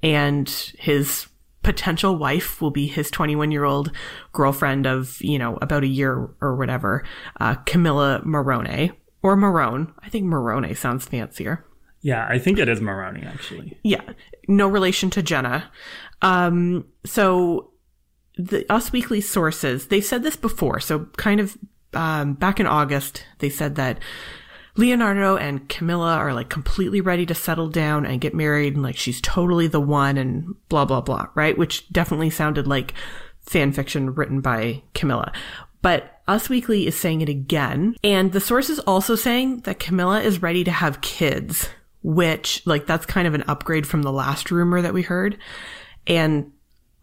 and 0.04 0.50
his 0.78 1.28
potential 1.63 2.18
wife 2.18 2.62
will 2.62 2.72
be 2.72 2.88
his 2.88 3.10
21 3.10 3.52
year 3.52 3.63
old 3.63 3.92
girlfriend 4.34 4.86
of, 4.86 5.20
you 5.22 5.40
know, 5.40 5.58
about 5.62 5.84
a 5.84 5.88
year 5.88 6.30
or 6.42 6.56
whatever, 6.56 7.04
uh, 7.40 7.56
Camilla 7.56 8.22
Marone 8.25 8.92
or 9.24 9.38
Marone. 9.38 9.94
I 10.00 10.10
think 10.10 10.25
Marone 10.25 10.75
sounds 10.75 11.06
fancier. 11.06 11.66
Yeah, 12.02 12.28
I 12.30 12.38
think 12.38 12.60
it 12.60 12.68
is 12.68 12.82
Maroney 12.82 13.24
actually. 13.25 13.80
Yeah, 13.82 14.02
no 14.47 14.67
relation 14.67 15.09
to 15.12 15.23
Jenna. 15.23 15.71
Um, 16.21 16.85
so 17.05 17.71
the 18.38 18.65
Us 18.71 18.91
Weekly 18.91 19.21
sources, 19.21 19.88
they've 19.88 20.03
said 20.03 20.23
this 20.23 20.35
before. 20.35 20.79
So 20.79 21.05
kind 21.17 21.39
of 21.39 21.57
um, 21.93 22.33
back 22.33 22.59
in 22.59 22.65
August, 22.65 23.25
they 23.39 23.50
said 23.50 23.75
that 23.75 24.00
Leonardo 24.75 25.38
and 25.38 25.69
Camilla 25.69 26.15
are 26.15 26.33
like 26.33 26.50
completely 26.50 27.00
ready 27.00 27.25
to 27.27 27.35
settle 27.35 27.67
down 27.67 28.05
and 28.05 28.21
get 28.21 28.33
married, 28.33 28.73
and 28.73 28.81
like 28.81 28.97
she's 28.97 29.21
totally 29.21 29.67
the 29.67 29.79
one, 29.79 30.17
and 30.17 30.55
blah 30.69 30.85
blah 30.85 31.01
blah, 31.01 31.27
right? 31.35 31.57
Which 31.57 31.88
definitely 31.89 32.31
sounded 32.31 32.65
like 32.65 32.93
fan 33.41 33.71
fiction 33.71 34.15
written 34.15 34.41
by 34.41 34.81
Camilla. 34.95 35.31
But 35.83 36.21
Us 36.27 36.50
Weekly 36.50 36.88
is 36.88 36.97
saying 36.97 37.21
it 37.21 37.29
again, 37.29 37.95
and 38.03 38.31
the 38.31 38.39
source 38.39 38.69
is 38.69 38.79
also 38.79 39.15
saying 39.15 39.59
that 39.62 39.79
Camilla 39.79 40.21
is 40.21 40.41
ready 40.41 40.63
to 40.63 40.71
have 40.71 41.01
kids, 41.01 41.69
which 42.03 42.62
like 42.65 42.86
that's 42.86 43.05
kind 43.05 43.27
of 43.27 43.33
an 43.33 43.43
upgrade 43.48 43.88
from 43.88 44.03
the 44.03 44.12
last 44.12 44.51
rumor 44.51 44.81
that 44.81 44.93
we 44.93 45.01
heard. 45.01 45.38
And 46.05 46.51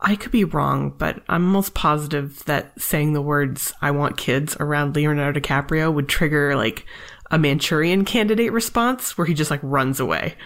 I 0.01 0.17
could 0.17 0.33
be 0.33 0.45
wrong, 0.45 0.95
but 0.97 1.23
I'm 1.29 1.47
almost 1.47 1.75
positive 1.75 2.45
that 2.45 2.79
saying 2.81 3.13
the 3.13 3.23
words 3.23 3.73
"I 3.83 3.91
want 3.91 4.17
kids" 4.17 4.57
around 4.61 4.95
Leonardo 4.95 5.41
DiCaprio 5.41 5.93
would 5.93 6.09
trigger 6.09 6.55
like 6.55 6.87
a 7.31 7.39
Manchurian 7.39 8.05
candidate 8.05 8.53
response 8.53 9.17
where 9.17 9.27
he 9.27 9.35
just 9.35 9.51
like 9.51 9.61
runs 9.63 10.01
away. 10.01 10.37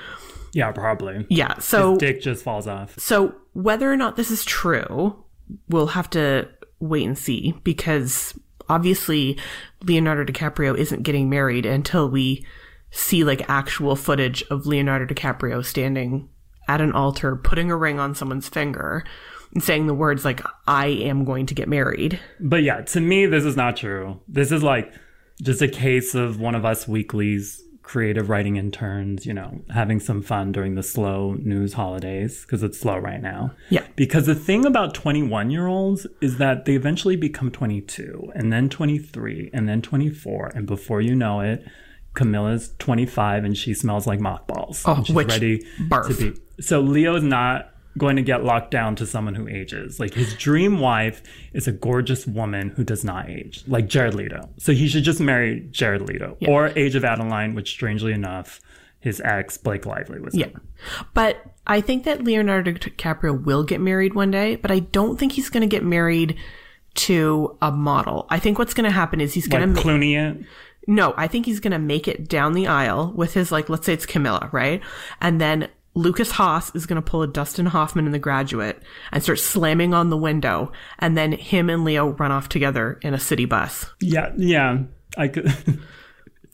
Yeah, 0.52 0.70
probably. 0.70 1.26
Yeah. 1.28 1.58
So 1.58 1.96
Dick 1.96 2.20
just 2.20 2.44
falls 2.44 2.66
off. 2.66 2.98
so 2.98 3.34
whether 3.52 3.92
or 3.92 3.96
not 3.96 4.16
this 4.16 4.30
is 4.30 4.44
true, 4.44 5.24
we'll 5.68 5.88
have 5.88 6.10
to 6.10 6.48
wait 6.80 7.06
and 7.06 7.18
see 7.18 7.54
because 7.64 8.38
obviously 8.68 9.38
Leonardo 9.82 10.24
DiCaprio 10.30 10.76
isn't 10.76 11.02
getting 11.02 11.28
married 11.28 11.66
until 11.66 12.08
we 12.08 12.44
see 12.94 13.24
like 13.24 13.48
actual 13.48 13.96
footage 13.96 14.42
of 14.50 14.66
Leonardo 14.66 15.12
DiCaprio 15.12 15.64
standing 15.64 16.28
at 16.68 16.80
an 16.80 16.92
altar 16.92 17.36
putting 17.36 17.70
a 17.70 17.76
ring 17.76 17.98
on 17.98 18.14
someone's 18.14 18.48
finger 18.48 19.04
and 19.52 19.62
saying 19.62 19.86
the 19.86 19.94
words 19.94 20.24
like 20.24 20.40
I 20.66 20.86
am 20.86 21.24
going 21.24 21.46
to 21.46 21.54
get 21.54 21.68
married. 21.68 22.18
But 22.40 22.62
yeah, 22.62 22.80
to 22.80 23.00
me, 23.00 23.26
this 23.26 23.44
is 23.44 23.56
not 23.56 23.76
true. 23.76 24.20
This 24.28 24.52
is 24.52 24.62
like 24.62 24.92
just 25.42 25.60
a 25.60 25.68
case 25.68 26.14
of 26.14 26.40
one 26.40 26.54
of 26.54 26.64
us 26.64 26.88
weeklies 26.88 27.60
creative 27.82 28.30
writing 28.30 28.56
interns, 28.56 29.26
you 29.26 29.34
know, 29.34 29.60
having 29.68 30.00
some 30.00 30.22
fun 30.22 30.52
during 30.52 30.74
the 30.74 30.82
slow 30.82 31.34
news 31.34 31.74
holidays 31.74 32.42
because 32.42 32.62
it's 32.62 32.80
slow 32.80 32.96
right 32.96 33.20
now. 33.20 33.54
Yeah. 33.68 33.86
Because 33.94 34.24
the 34.24 34.34
thing 34.34 34.64
about 34.64 34.94
21 34.94 35.50
year 35.50 35.66
olds 35.66 36.06
is 36.22 36.38
that 36.38 36.64
they 36.64 36.74
eventually 36.74 37.16
become 37.16 37.50
22 37.50 38.32
and 38.34 38.52
then 38.52 38.70
23 38.70 39.50
and 39.52 39.68
then 39.68 39.82
24. 39.82 40.52
And 40.54 40.66
before 40.66 41.02
you 41.02 41.14
know 41.14 41.40
it, 41.40 41.64
Camilla's 42.14 42.74
25 42.78 43.44
and 43.44 43.56
she 43.56 43.74
smells 43.74 44.06
like 44.06 44.20
mothballs. 44.20 44.82
Oh, 44.86 44.94
and 44.94 45.06
she's 45.06 45.14
which- 45.16 45.28
ready 45.28 45.64
barf. 45.88 46.08
to 46.08 46.32
be. 46.32 46.40
So 46.60 46.80
Leo's 46.80 47.22
not 47.22 47.70
going 47.96 48.16
to 48.16 48.22
get 48.22 48.42
locked 48.44 48.70
down 48.72 48.96
to 48.96 49.06
someone 49.06 49.34
who 49.36 49.46
ages. 49.48 50.00
Like 50.00 50.14
his 50.14 50.34
dream 50.34 50.80
wife 50.80 51.22
is 51.52 51.68
a 51.68 51.72
gorgeous 51.72 52.26
woman 52.26 52.70
who 52.70 52.82
does 52.84 53.04
not 53.04 53.28
age, 53.30 53.62
like 53.68 53.86
Jared 53.88 54.14
Leto. 54.14 54.48
So 54.58 54.72
he 54.72 54.88
should 54.88 55.04
just 55.04 55.20
marry 55.20 55.60
Jared 55.70 56.02
Leto 56.02 56.36
or 56.48 56.68
Age 56.76 56.94
of 56.96 57.04
Adaline, 57.04 57.54
which 57.54 57.70
strangely 57.70 58.12
enough, 58.12 58.60
his 58.98 59.20
ex 59.20 59.56
Blake 59.58 59.86
Lively 59.86 60.18
was. 60.18 60.34
Yeah. 60.34 60.46
in. 60.46 60.60
But 61.12 61.44
I 61.66 61.80
think 61.80 62.02
that 62.04 62.24
Leonardo 62.24 62.72
DiCaprio 62.72 63.44
will 63.44 63.62
get 63.62 63.80
married 63.80 64.14
one 64.14 64.30
day, 64.30 64.56
but 64.56 64.70
I 64.72 64.80
don't 64.80 65.16
think 65.18 65.32
he's 65.32 65.48
going 65.50 65.60
to 65.60 65.66
get 65.68 65.84
married 65.84 66.36
to 66.94 67.56
a 67.62 67.70
model. 67.72 68.26
I 68.30 68.38
think 68.38 68.58
what's 68.58 68.74
going 68.74 68.84
to 68.84 68.90
happen 68.94 69.20
is 69.20 69.34
he's 69.34 69.46
going 69.48 69.74
Like 69.74 69.82
to 69.82 69.88
Clooney 69.88 70.16
it. 70.16 70.44
No, 70.86 71.14
I 71.16 71.26
think 71.28 71.46
he's 71.46 71.60
going 71.60 71.72
to 71.72 71.78
make 71.78 72.08
it 72.08 72.28
down 72.28 72.52
the 72.52 72.66
aisle 72.66 73.12
with 73.14 73.34
his, 73.34 73.50
like, 73.50 73.68
let's 73.68 73.86
say 73.86 73.94
it's 73.94 74.06
Camilla, 74.06 74.50
right? 74.52 74.82
And 75.20 75.40
then 75.40 75.68
Lukas 75.94 76.32
Haas 76.32 76.74
is 76.74 76.86
going 76.86 77.00
to 77.00 77.10
pull 77.10 77.22
a 77.22 77.26
Dustin 77.26 77.66
Hoffman 77.66 78.06
in 78.06 78.12
the 78.12 78.18
graduate 78.18 78.82
and 79.12 79.22
start 79.22 79.38
slamming 79.38 79.94
on 79.94 80.10
the 80.10 80.16
window. 80.16 80.72
And 80.98 81.16
then 81.16 81.32
him 81.32 81.70
and 81.70 81.84
Leo 81.84 82.08
run 82.08 82.32
off 82.32 82.48
together 82.48 82.98
in 83.02 83.14
a 83.14 83.18
city 83.18 83.44
bus. 83.44 83.86
Yeah, 84.00 84.32
yeah. 84.36 84.78
I 85.16 85.28
could. 85.28 85.52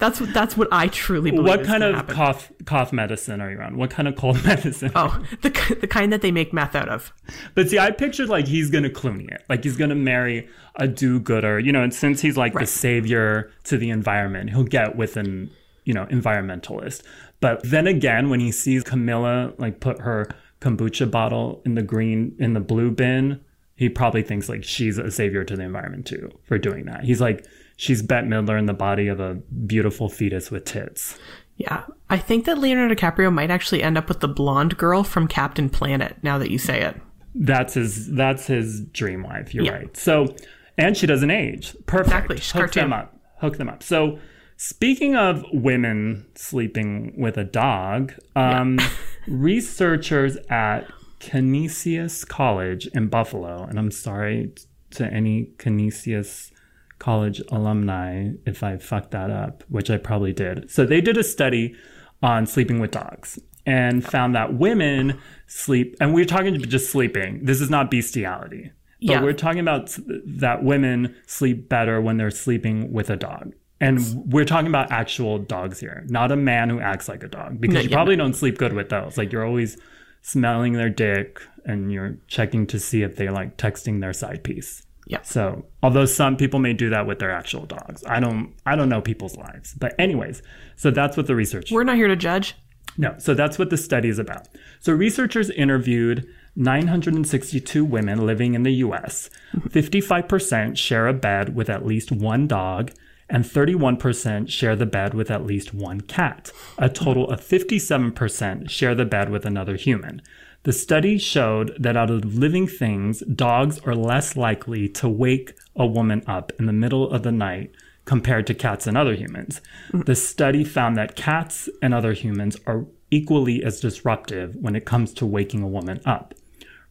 That's 0.01 0.21
what, 0.21 0.33
that's 0.33 0.57
what 0.57 0.67
I 0.73 0.89
truly 0.89 1.31
believe. 1.31 1.47
what 1.47 1.65
kind 1.65 1.85
of 1.85 1.95
happen. 1.95 2.15
cough 2.15 2.51
cough 2.65 2.93
medicine 2.93 3.41
are 3.41 3.51
you 3.51 3.61
on? 3.61 3.77
What 3.77 3.91
kind 3.91 4.09
of 4.09 4.17
cold 4.17 4.43
medicine? 4.45 4.91
Oh, 4.95 5.23
the, 5.43 5.51
the 5.81 5.87
kind 5.87 6.13
that 6.13 6.23
they 6.23 6.33
make 6.33 6.53
meth 6.53 6.75
out 6.75 6.89
of. 6.89 7.13
But 7.55 7.69
see, 7.69 7.79
I 7.79 7.91
pictured 7.91 8.29
like 8.29 8.49
he's 8.49 8.71
gonna 8.71 8.91
Clooney 8.91 9.31
it, 9.31 9.45
like 9.49 9.63
he's 9.63 9.77
gonna 9.77 9.95
marry 9.95 10.49
a 10.77 10.89
do-gooder, 10.89 11.61
you 11.61 11.71
know. 11.71 11.83
And 11.83 11.95
since 11.95 12.21
he's 12.21 12.37
like 12.37 12.55
the 12.55 12.67
savior 12.67 13.53
to 13.65 13.77
the 13.77 13.91
environment, 13.91 14.51
he'll 14.51 14.65
get 14.65 14.97
with 14.97 15.17
an 15.17 15.51
you 15.85 15.95
know 15.95 16.07
environmentalist. 16.07 17.03
But 17.41 17.63
then 17.63 17.87
again, 17.87 18.31
when 18.31 18.41
he 18.41 18.51
sees 18.53 18.83
Camilla 18.83 19.53
like 19.59 19.81
put 19.81 20.01
her 20.01 20.29
kombucha 20.61 21.11
bottle 21.11 21.63
in 21.65 21.75
the 21.75 21.83
green 21.83 22.35
in 22.39 22.55
the 22.55 22.61
blue 22.61 22.91
bin, 22.91 23.41
he 23.77 23.89
probably 23.89 24.23
thinks 24.23 24.49
like 24.49 24.65
she's 24.65 24.99
a 24.99 25.11
savior 25.11 25.45
to 25.45 25.57
the 25.57 25.63
environment 25.63 26.07
too 26.07 26.31
for 26.45 26.59
doing 26.59 26.87
that. 26.87 27.05
He's 27.05 27.21
like 27.21 27.47
she's 27.81 28.03
Bette 28.03 28.27
Midler 28.27 28.59
in 28.59 28.67
the 28.67 28.75
body 28.75 29.09
of 29.09 29.21
a 29.21 29.35
beautiful 29.67 30.11
fetus 30.11 30.51
with 30.51 30.67
tits. 30.67 31.19
Yeah. 31.57 31.85
I 32.11 32.19
think 32.19 32.45
that 32.45 32.59
Leonardo 32.59 32.95
DiCaprio 32.95 33.33
might 33.33 33.51
actually 33.51 33.83
end 33.83 33.97
up 33.97 34.07
with 34.09 34.21
the 34.21 34.29
blonde 34.29 34.77
girl 34.77 35.03
from 35.03 35.27
Captain 35.27 35.71
Planet 35.71 36.17
now 36.23 36.37
that 36.37 36.51
you 36.51 36.59
say 36.59 36.83
it. 36.83 37.01
That's 37.35 37.75
his. 37.75 38.11
That's 38.13 38.47
his 38.47 38.83
dream 38.93 39.23
wife. 39.23 39.55
You're 39.55 39.65
Yeah. 39.65 39.73
right. 39.73 39.97
So, 39.97 40.35
and 40.77 40.95
she 40.97 41.07
doesn't 41.07 41.31
age. 41.31 41.75
Perfect. 41.87 42.31
Exactly. 42.31 42.61
Hook 42.61 42.73
them 42.73 42.93
up. 42.93 43.17
Hook 43.41 43.57
them 43.57 43.69
up. 43.71 43.83
So, 43.83 44.19
speaking 44.59 45.17
of 45.17 45.45
women 45.53 46.27
sleeping 46.35 47.15
with 47.17 47.39
a 47.39 47.45
dog, 47.45 48.13
um, 48.37 48.79
researchers 49.29 50.37
at 50.51 50.91
Canisius 51.21 52.25
College 52.27 52.87
in 52.89 53.07
Buffalo, 53.09 53.65
and 53.65 53.79
I'm 53.79 53.91
sorry 53.91 54.53
to 54.93 55.07
any 55.13 55.51
Canisius 55.59 56.51
College 57.01 57.43
alumni 57.51 58.31
if 58.47 58.63
I 58.63 58.77
fucked 58.79 59.11
that 59.11 59.31
up, 59.31 59.65
which 59.69 59.91
I 59.91 59.97
probably 59.97 60.33
did. 60.33 60.71
So 60.71 60.87
they 60.87 61.01
did 61.01 61.17
a 61.17 61.25
study 61.25 61.75
on 62.23 62.47
sleeping 62.47 62.79
with 62.79 62.93
dogs 62.93 63.39
and 63.67 64.05
found 64.07 64.35
that 64.37 64.55
women 64.55 65.19
sleep, 65.49 65.97
and 66.01 66.15
we're 66.15 66.25
talking 66.25 66.57
just 66.61 66.91
sleeping. 66.93 67.45
This 67.45 67.61
is 67.61 67.71
not 67.71 67.91
bestiality. 67.91 68.71
But 69.01 69.09
Yeah. 69.13 69.23
we're 69.23 69.33
talking 69.33 69.61
about 69.61 69.97
that 70.27 70.63
women 70.63 71.15
sleep 71.27 71.69
better 71.69 72.01
when 72.01 72.19
they're 72.19 72.31
sleeping 72.31 72.93
with 72.93 73.11
a 73.11 73.17
dog. 73.17 73.55
And 73.81 73.99
we're 74.31 74.45
talking 74.45 74.67
about 74.69 74.93
actual 74.93 75.39
dogs 75.39 75.81
here, 75.81 76.05
not 76.11 76.31
a 76.31 76.37
man 76.37 76.69
who 76.69 76.81
acts 76.81 77.09
like 77.09 77.23
a 77.23 77.29
dog, 77.29 77.59
because 77.63 77.75
No, 77.77 77.81
you 77.81 77.89
yeah, 77.89 77.97
probably 77.97 78.17
don't 78.17 78.35
sleep 78.35 78.59
good 78.59 78.75
with 78.75 78.91
those. 78.91 79.17
Like 79.17 79.33
you're 79.33 79.47
always 79.47 79.79
smelling 80.21 80.75
their 80.75 80.91
dick 80.91 81.41
and 81.65 81.91
you're 81.91 82.19
checking 82.29 82.67
to 82.67 82.79
see 82.79 83.03
if 83.03 83.17
they're 83.17 83.33
like 83.33 83.57
texting 83.57 84.01
their 84.03 84.13
side 84.13 84.45
piece. 84.45 84.83
Yeah. 85.11 85.23
So, 85.23 85.65
although 85.83 86.07
some 86.07 86.37
people 86.37 86.61
may 86.61 86.73
do 86.73 86.89
that 86.91 87.05
with 87.07 87.19
their 87.19 87.33
actual 87.33 87.67
dogs, 87.67 88.05
I 88.07 88.21
don't 88.21 88.55
I 88.65 88.77
don't 88.77 88.89
know 88.89 89.01
people's 89.01 89.37
lives. 89.37 89.75
But 89.75 89.95
anyways, 89.99 90.41
so 90.77 90.91
that's 90.93 91.17
what 91.17 91.27
the 91.27 91.35
research 91.35 91.73
We're 91.73 91.83
not 91.85 91.97
here 91.97 92.09
to 92.09 92.17
judge. 92.17 92.55
no, 92.97 93.15
so 93.19 93.35
that's 93.35 93.59
what 93.59 93.71
the 93.71 93.77
study 93.77 94.09
is 94.09 94.19
about. 94.21 94.47
So 94.81 94.93
researchers 94.93 95.51
interviewed 95.51 96.27
962 96.57 97.85
women 97.85 98.25
living 98.25 98.55
in 98.55 98.63
the 98.63 98.75
US. 98.87 99.31
55% 99.57 100.77
share 100.77 101.07
a 101.09 101.13
bed 101.13 101.55
with 101.57 101.69
at 101.69 101.85
least 101.87 102.13
one 102.13 102.47
dog, 102.47 102.93
and 103.29 103.45
31% 103.45 104.49
share 104.49 104.77
the 104.77 104.87
bed 104.87 105.15
with 105.15 105.31
at 105.31 105.45
least 105.47 105.73
one 105.75 106.01
cat. 106.03 106.51
A 106.79 106.89
total 106.89 107.29
of 107.31 107.41
57% 107.41 108.69
share 108.71 108.95
the 108.95 109.05
bed 109.05 109.31
with 109.31 109.45
another 109.47 109.77
human. 109.77 110.23
The 110.65 110.73
study 110.73 111.17
showed 111.19 111.75
that 111.79 111.97
out 111.97 112.11
of 112.11 112.37
living 112.37 112.67
things, 112.67 113.21
dogs 113.21 113.79
are 113.81 113.95
less 113.95 114.37
likely 114.37 114.89
to 114.91 115.09
wake 115.09 115.55
a 115.75 115.87
woman 115.87 116.23
up 116.27 116.53
in 116.59 116.67
the 116.67 116.73
middle 116.73 117.11
of 117.11 117.23
the 117.23 117.33
night 117.33 117.71
compared 118.05 118.47
to 118.49 118.55
cats 118.55 118.87
and 118.87 118.97
other 118.97 119.15
humans. 119.15 119.61
Mm. 119.93 120.05
The 120.05 120.15
study 120.15 120.65
found 120.65 120.97
that 120.97 121.17
cats 121.17 121.69
and 121.81 121.95
other 121.95 122.13
humans 122.13 122.57
are 122.67 122.85
equally 123.11 123.65
as 123.65 123.81
disruptive 123.81 124.55
when 124.57 124.77
it 124.77 124.85
comes 124.85 125.15
to 125.15 125.27
waking 125.27 125.63
a 125.63 125.69
woman 125.69 126.01
up. 126.05 126.35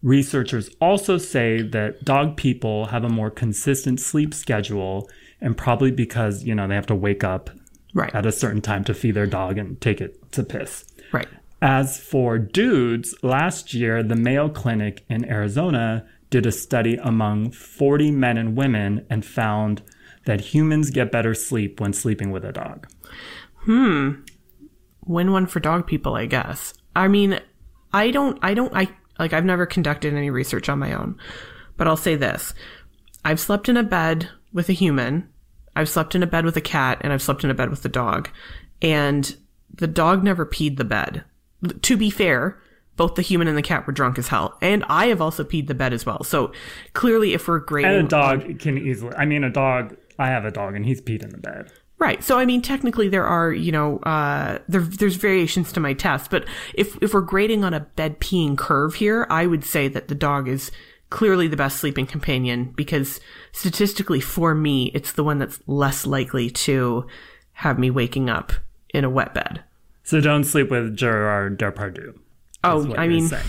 Researchers 0.02 0.70
also 0.80 1.18
say 1.18 1.62
that 1.62 2.06
dog 2.06 2.38
people 2.38 2.88
have 2.88 3.04
a 3.04 3.10
more 3.10 3.30
consistent 3.30 4.00
sleep 4.00 4.34
schedule 4.34 5.10
and 5.42 5.58
probably 5.58 5.92
because, 5.92 6.44
you 6.44 6.56
know, 6.56 6.68
they 6.68 6.76
have 6.76 6.86
to 6.88 6.96
wake 6.96 7.24
up 7.24 7.50
Right. 7.94 8.14
at 8.14 8.26
a 8.26 8.32
certain 8.32 8.62
time 8.62 8.84
to 8.84 8.94
feed 8.94 9.16
their 9.16 9.26
dog 9.26 9.58
and 9.58 9.82
take 9.82 10.00
it 10.00 10.32
to 10.34 10.44
piss. 10.44 10.86
Right. 11.12 11.28
As 11.62 12.00
for 12.00 12.38
dudes, 12.38 13.16
last 13.22 13.74
year, 13.74 14.02
the 14.02 14.16
Mayo 14.16 14.50
Clinic 14.50 15.04
in 15.10 15.26
Arizona 15.26 16.06
did 16.30 16.46
a 16.46 16.52
study 16.52 16.96
among 16.96 17.52
40 17.52 18.12
men 18.12 18.38
and 18.38 18.56
women 18.56 19.06
and 19.10 19.26
found 19.26 19.82
that 20.26 20.42
humans 20.42 20.90
get 20.90 21.12
better 21.12 21.34
sleep 21.34 21.82
when 21.82 21.92
sleeping 21.92 22.32
with 22.32 22.46
a 22.46 22.52
dog. 22.52 22.88
Hmm. 23.62 24.22
Win 25.06 25.32
one 25.32 25.48
for 25.48 25.60
dog 25.60 25.88
people, 25.88 26.16
I 26.16 26.28
guess. 26.28 26.74
I 26.96 27.08
mean, 27.08 27.40
I 27.92 28.12
don't, 28.12 28.38
I 28.42 28.54
don't, 28.54 28.74
I, 28.76 28.90
like, 29.18 29.34
I've 29.34 29.46
never 29.46 29.66
conducted 29.66 30.14
any 30.14 30.30
research 30.30 30.70
on 30.70 30.80
my 30.80 30.94
own, 30.94 31.18
but 31.78 31.88
I'll 31.88 31.98
say 31.98 32.16
this. 32.16 32.54
I've 33.26 33.40
slept 33.40 33.68
in 33.68 33.76
a 33.76 33.84
bed 33.84 34.30
with 34.54 34.70
a 34.70 34.74
human, 34.74 35.28
I've 35.76 35.90
slept 35.90 36.16
in 36.16 36.24
a 36.24 36.28
bed 36.28 36.46
with 36.46 36.58
a 36.58 36.62
cat, 36.62 37.00
and 37.02 37.14
I've 37.14 37.22
slept 37.22 37.44
in 37.44 37.50
a 37.50 37.56
bed 37.56 37.70
with 37.70 37.84
a 37.86 37.90
dog. 37.90 38.30
And 38.82 39.36
the 39.74 39.88
dog 39.88 40.24
never 40.24 40.46
peed 40.46 40.78
the 40.78 40.84
bed. 40.84 41.24
To 41.82 41.98
be 41.98 42.10
fair, 42.10 42.62
both 42.96 43.16
the 43.16 43.22
human 43.22 43.48
and 43.48 43.58
the 43.58 43.62
cat 43.62 43.88
were 43.88 43.94
drunk 43.94 44.18
as 44.18 44.28
hell. 44.28 44.58
And 44.62 44.84
I 44.90 45.08
have 45.08 45.22
also 45.22 45.44
peed 45.44 45.68
the 45.68 45.74
bed 45.74 45.94
as 45.94 46.06
well. 46.06 46.24
So 46.24 46.52
clearly, 46.94 47.34
if 47.34 47.48
we're 47.48 47.60
grading. 47.60 47.92
And 47.92 48.06
a 48.06 48.10
dog 48.10 48.60
can 48.60 48.78
easily, 48.78 49.14
I 49.16 49.26
mean, 49.26 49.44
a 49.44 49.50
dog, 49.50 49.96
I 50.18 50.28
have 50.28 50.46
a 50.46 50.52
dog 50.52 50.76
and 50.76 50.86
he's 50.86 51.02
peed 51.02 51.24
in 51.24 51.30
the 51.30 51.38
bed. 51.38 51.72
Right. 52.00 52.24
So 52.24 52.40
I 52.40 52.46
mean, 52.46 52.62
technically, 52.62 53.10
there 53.10 53.26
are 53.26 53.52
you 53.52 53.74
know 53.74 54.00
uh, 54.00 54.60
there 54.70 54.82
there's 54.82 55.18
variations 55.18 55.74
to 55.74 55.82
my 55.82 55.94
test, 55.94 56.32
but 56.32 56.46
if 56.74 56.98
if 57.02 57.14
we're 57.14 57.22
grading 57.22 57.66
on 57.66 57.74
a 57.74 57.82
bed 57.82 58.22
peeing 58.22 58.58
curve 58.58 58.96
here, 58.96 59.28
I 59.30 59.46
would 59.46 59.66
say 59.66 59.90
that 59.90 60.08
the 60.08 60.16
dog 60.16 60.48
is 60.48 60.72
clearly 61.10 61.50
the 61.50 61.58
best 61.58 61.78
sleeping 61.78 62.08
companion 62.08 62.72
because 62.76 63.20
statistically, 63.52 64.22
for 64.22 64.56
me, 64.56 64.92
it's 64.94 65.12
the 65.12 65.26
one 65.26 65.40
that's 65.40 65.60
less 65.68 66.06
likely 66.06 66.50
to 66.50 67.06
have 67.54 67.78
me 67.78 67.90
waking 67.90 68.30
up 68.30 68.54
in 68.94 69.04
a 69.04 69.10
wet 69.10 69.34
bed. 69.34 69.64
So 70.10 70.20
don't 70.20 70.44
sleep 70.44 70.72
with 70.72 70.98
Gerard 70.98 71.60
Depardieu. 71.60 72.18
Oh, 72.64 72.96
I 72.96 73.08
mean, 73.08 73.28
saying. 73.28 73.46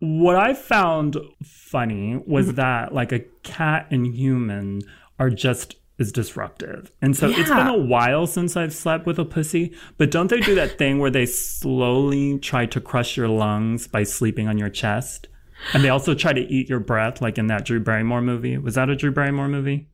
what 0.00 0.34
I 0.34 0.52
found 0.52 1.16
funny 1.44 2.20
was 2.26 2.46
Mm-hmm. 2.46 2.56
that 2.56 2.92
like 2.92 3.12
a 3.12 3.20
cat 3.44 3.86
and 3.92 4.04
human 4.12 4.82
are 5.20 5.30
just 5.30 5.76
is 6.00 6.10
disruptive. 6.10 6.90
And 7.00 7.16
so 7.16 7.28
it's 7.28 7.48
been 7.48 7.68
a 7.68 7.78
while 7.78 8.26
since 8.26 8.56
I've 8.56 8.74
slept 8.74 9.06
with 9.06 9.20
a 9.20 9.24
pussy, 9.24 9.76
but 9.96 10.10
don't 10.10 10.26
they 10.26 10.40
do 10.40 10.56
that 10.56 10.76
thing 10.78 10.98
where 10.98 11.08
they 11.08 11.24
slowly 11.24 12.36
try 12.40 12.66
to 12.66 12.80
crush 12.80 13.16
your 13.16 13.28
lungs 13.28 13.86
by 13.86 14.02
sleeping 14.02 14.48
on 14.48 14.58
your 14.58 14.70
chest? 14.70 15.28
And 15.72 15.84
they 15.84 15.88
also 15.88 16.16
try 16.16 16.32
to 16.32 16.40
eat 16.40 16.68
your 16.68 16.80
breath, 16.80 17.22
like 17.22 17.38
in 17.38 17.46
that 17.46 17.64
Drew 17.64 17.78
Barrymore 17.78 18.22
movie. 18.22 18.58
Was 18.58 18.74
that 18.74 18.90
a 18.90 18.96
Drew 18.96 19.12
Barrymore 19.12 19.46
movie? 19.46 19.86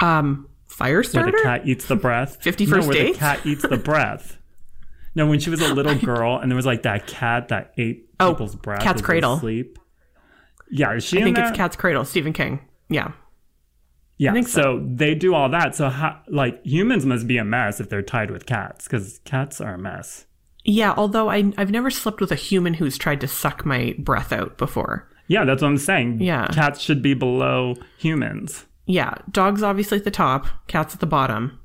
Um, 0.00 0.48
Where 0.78 0.90
Firestarter? 1.04 1.30
the 1.30 1.40
cat 1.44 1.68
eats 1.68 1.86
the 1.86 1.94
breath? 1.94 2.42
50 2.42 2.66
no, 2.66 2.72
First 2.74 2.88
where 2.88 3.04
the 3.06 3.14
cat 3.14 3.46
eats 3.46 3.62
the 3.62 3.76
breath. 3.76 4.38
No, 5.14 5.26
when 5.26 5.40
she 5.40 5.50
was 5.50 5.60
a 5.60 5.74
little 5.74 5.94
girl 5.96 6.38
and 6.38 6.50
there 6.50 6.56
was 6.56 6.66
like 6.66 6.82
that 6.82 7.06
cat 7.06 7.48
that 7.48 7.72
ate 7.76 8.08
Oh, 8.20 8.32
people's 8.32 8.54
breath. 8.54 8.80
Cat's 8.82 9.02
Cradle. 9.02 9.38
Sleep. 9.38 9.78
Yeah, 10.70 10.94
is 10.94 11.04
she 11.04 11.18
I 11.18 11.20
in 11.20 11.24
think 11.26 11.36
that? 11.36 11.48
it's 11.48 11.56
Cat's 11.56 11.76
Cradle, 11.76 12.04
Stephen 12.04 12.32
King. 12.32 12.60
Yeah. 12.88 13.12
Yeah, 14.18 14.32
think 14.32 14.46
so. 14.48 14.80
they 14.86 15.14
do 15.16 15.34
all 15.34 15.48
that. 15.48 15.74
So, 15.74 15.88
how, 15.88 16.20
like, 16.28 16.64
humans 16.64 17.04
must 17.04 17.26
be 17.26 17.38
a 17.38 17.44
mess 17.44 17.80
if 17.80 17.88
they're 17.88 18.02
tied 18.02 18.30
with 18.30 18.46
cats 18.46 18.84
because 18.84 19.18
cats 19.24 19.60
are 19.60 19.74
a 19.74 19.78
mess. 19.78 20.26
Yeah, 20.64 20.94
although 20.96 21.28
I, 21.28 21.52
I've 21.58 21.72
never 21.72 21.90
slept 21.90 22.20
with 22.20 22.30
a 22.30 22.36
human 22.36 22.74
who's 22.74 22.96
tried 22.96 23.20
to 23.22 23.26
suck 23.26 23.66
my 23.66 23.96
breath 23.98 24.32
out 24.32 24.58
before. 24.58 25.08
Yeah, 25.26 25.44
that's 25.44 25.60
what 25.62 25.68
I'm 25.68 25.78
saying. 25.78 26.20
Yeah. 26.20 26.46
Cats 26.52 26.78
should 26.80 27.02
be 27.02 27.14
below 27.14 27.74
humans. 27.98 28.66
Yeah, 28.86 29.14
dogs 29.30 29.62
obviously 29.62 29.98
at 29.98 30.04
the 30.04 30.10
top, 30.12 30.46
cats 30.68 30.94
at 30.94 31.00
the 31.00 31.06
bottom. 31.06 31.58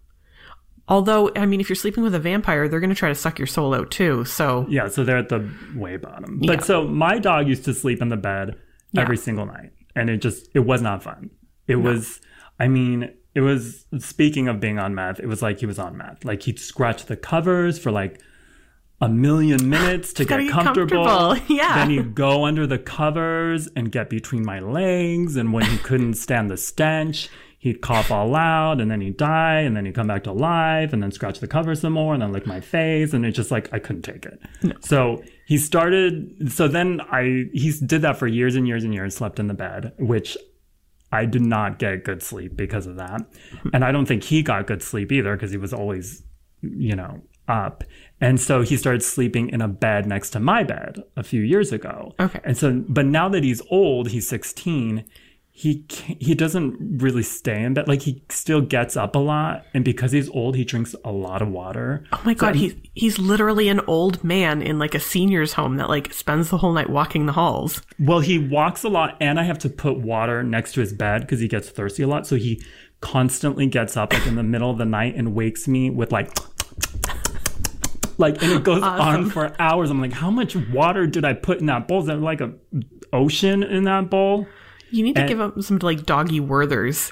Although, 0.90 1.32
I 1.36 1.46
mean, 1.46 1.60
if 1.60 1.68
you're 1.70 1.76
sleeping 1.76 2.04
with 2.04 2.16
a 2.16 2.20
vampire, 2.20 2.68
they're 2.70 2.80
going 2.80 2.90
to 2.90 2.96
try 2.96 3.10
to 3.10 3.16
suck 3.16 3.38
your 3.40 3.46
soul 3.48 3.74
out 3.74 3.92
too. 3.92 4.24
So, 4.26 4.66
Yeah, 4.70 4.88
so 4.88 5.04
they're 5.04 5.18
at 5.18 5.30
the 5.30 5.50
way 5.76 5.98
bottom. 5.98 6.40
But 6.40 6.60
Yeah. 6.60 6.64
so 6.64 6.88
my 6.88 7.20
dog 7.20 7.48
used 7.48 7.66
to 7.66 7.74
sleep 7.74 8.02
in 8.02 8.10
the 8.10 8.16
bed 8.18 8.56
every 8.98 9.18
single 9.18 9.46
night, 9.46 9.72
and 9.96 10.10
it 10.10 10.18
just 10.18 10.48
it 10.54 10.62
was 10.62 10.82
not 10.82 11.04
fun. 11.04 11.30
It 11.68 11.76
was, 11.78 12.22
I 12.60 12.68
mean, 12.70 13.12
it 13.36 13.42
was. 13.42 13.86
Speaking 14.00 14.48
of 14.48 14.60
being 14.62 14.80
on 14.80 14.96
meth, 14.96 15.20
it 15.20 15.28
was 15.28 15.42
like 15.42 15.60
he 15.60 15.66
was 15.66 15.78
on 15.78 15.98
meth. 15.98 16.24
Like 16.24 16.44
he'd 16.44 16.58
scratch 16.60 17.06
the 17.06 17.18
covers 17.18 17.78
for 17.78 17.92
like 17.92 18.22
a 19.02 19.10
million 19.10 19.70
minutes 19.78 20.14
to 20.14 20.26
get 20.26 20.50
comfortable. 20.50 21.04
comfortable. 21.06 21.36
Yeah. 21.56 21.76
Then 21.76 21.90
he'd 21.90 22.16
go 22.16 22.46
under 22.46 22.66
the 22.66 22.80
covers 22.80 23.68
and 23.76 23.92
get 23.92 24.10
between 24.10 24.46
my 24.46 24.60
legs, 24.60 25.36
and 25.36 25.52
when 25.52 25.66
he 25.66 25.78
couldn't 25.80 26.14
stand 26.14 26.50
the 26.50 26.58
stench. 26.58 27.28
He'd 27.60 27.82
cough 27.82 28.12
all 28.12 28.28
loud 28.28 28.80
and 28.80 28.90
then 28.90 29.02
he'd 29.02 29.18
die 29.18 29.62
and 29.62 29.76
then 29.76 29.86
he'd 29.86 29.96
come 29.96 30.08
back 30.08 30.24
to 30.26 30.32
life 30.32 30.94
and 30.94 31.02
then 31.02 31.12
scratch 31.12 31.40
the 31.40 31.48
cover 31.48 31.74
some 31.74 31.94
more 31.94 32.14
and 32.14 32.22
then 32.22 32.32
lick 32.32 32.46
my 32.46 32.62
face 32.62 33.14
and 33.14 33.26
it 33.26 33.32
just 33.32 33.50
like 33.50 33.68
I 33.74 33.80
couldn't 33.80 34.04
take 34.04 34.26
it. 34.26 34.40
So 34.86 35.24
he 35.48 35.58
started 35.58 36.52
so 36.52 36.68
then 36.68 37.02
I 37.12 37.46
he 37.54 37.74
did 37.86 38.04
that 38.04 38.18
for 38.18 38.28
years 38.28 38.56
and 38.56 38.68
years 38.68 38.84
and 38.84 38.94
years, 38.94 39.16
slept 39.16 39.40
in 39.40 39.48
the 39.48 39.54
bed, 39.54 39.94
which 39.98 40.38
I 41.12 41.26
did 41.26 41.42
not 41.42 41.80
get 41.80 42.04
good 42.04 42.22
sleep 42.22 42.56
because 42.56 42.86
of 42.86 42.98
that. 42.98 43.22
Hmm. 43.62 43.70
And 43.74 43.86
I 43.86 43.92
don't 43.92 44.06
think 44.06 44.24
he 44.24 44.44
got 44.44 44.68
good 44.68 44.84
sleep 44.84 45.12
either 45.12 45.36
because 45.36 45.52
he 45.52 45.58
was 45.58 45.74
always, 45.74 46.24
you 46.62 46.96
know, 46.96 47.22
up. 47.48 47.84
And 48.20 48.40
so 48.40 48.62
he 48.62 48.78
started 48.78 49.04
sleeping 49.04 49.50
in 49.50 49.62
a 49.62 49.68
bed 49.68 50.06
next 50.06 50.32
to 50.32 50.40
my 50.40 50.64
bed 50.64 51.02
a 51.16 51.24
few 51.24 51.42
years 51.42 51.72
ago. 51.72 52.14
Okay. 52.20 52.42
And 52.44 52.58
so, 52.58 52.84
but 52.88 53.06
now 53.06 53.30
that 53.30 53.44
he's 53.44 53.62
old, 53.70 54.10
he's 54.10 54.28
16, 54.28 55.06
he 55.60 55.84
he 55.90 56.36
doesn't 56.36 57.02
really 57.02 57.24
stay 57.24 57.64
in 57.64 57.74
bed. 57.74 57.88
Like 57.88 58.04
he 58.04 58.22
still 58.30 58.62
gets 58.62 58.96
up 58.96 59.16
a 59.16 59.20
lot. 59.20 59.66
And 59.74 59.84
because 59.84 60.12
he's 60.12 60.30
old, 60.30 60.56
he 60.56 60.64
drinks 60.64 60.96
a 61.04 61.12
lot 61.12 61.42
of 61.42 61.48
water. 61.48 62.04
oh 62.14 62.22
my 62.24 62.36
god, 62.36 62.56
he's 62.56 62.76
he's 62.94 63.18
literally 63.18 63.68
an 63.68 63.82
old 63.88 64.24
man 64.24 64.62
in 64.62 64.78
like 64.78 64.94
a 64.94 65.00
senior's 65.00 65.54
home 65.54 65.78
that 65.78 65.90
like 65.90 66.14
spends 66.14 66.52
the 66.52 66.60
whole 66.60 66.74
night 66.74 66.92
walking 66.92 67.26
the 67.26 67.32
halls. 67.32 67.82
Well, 67.98 68.20
he 68.20 68.38
walks 68.38 68.84
a 68.84 68.88
lot, 68.88 69.18
and 69.20 69.40
I 69.40 69.44
have 69.46 69.58
to 69.60 69.70
put 69.70 69.98
water 69.98 70.44
next 70.44 70.74
to 70.74 70.82
his 70.82 70.94
bed 70.94 71.22
because 71.22 71.40
he 71.40 71.48
gets 71.48 71.72
thirsty 71.72 72.04
a 72.04 72.08
lot. 72.08 72.28
So 72.28 72.36
he 72.36 72.64
constantly 73.02 73.66
gets 73.66 73.98
up 73.98 74.14
like 74.14 74.28
in 74.28 74.36
the 74.36 74.44
middle 74.44 74.70
of 74.70 74.78
the 74.78 74.86
night 74.86 75.16
and 75.16 75.34
wakes 75.34 75.68
me 75.68 75.90
with 75.90 76.12
like, 76.12 76.30
like, 78.20 78.44
and 78.44 78.52
it 78.52 78.64
goes 78.64 78.84
on 78.84 79.32
for 79.32 79.56
hours. 79.58 79.90
I'm 79.90 80.00
like, 80.00 80.14
how 80.14 80.30
much 80.30 80.56
water 80.56 81.08
did 81.08 81.26
I 81.26 81.34
put 81.34 81.62
in 81.62 81.66
that 81.66 81.88
bowl? 81.88 82.02
Is 82.02 82.06
there 82.06 82.18
like 82.18 82.42
a 82.42 82.54
ocean 83.12 83.64
in 83.64 83.86
that 83.86 84.12
bowl? 84.12 84.46
You 84.92 85.04
need 85.04 85.16
to 85.16 85.22
And- 85.22 85.30
give 85.30 85.40
him 85.40 85.62
some 85.62 85.80
like 85.80 86.06
doggy 86.06 86.40
Werthers 86.40 87.12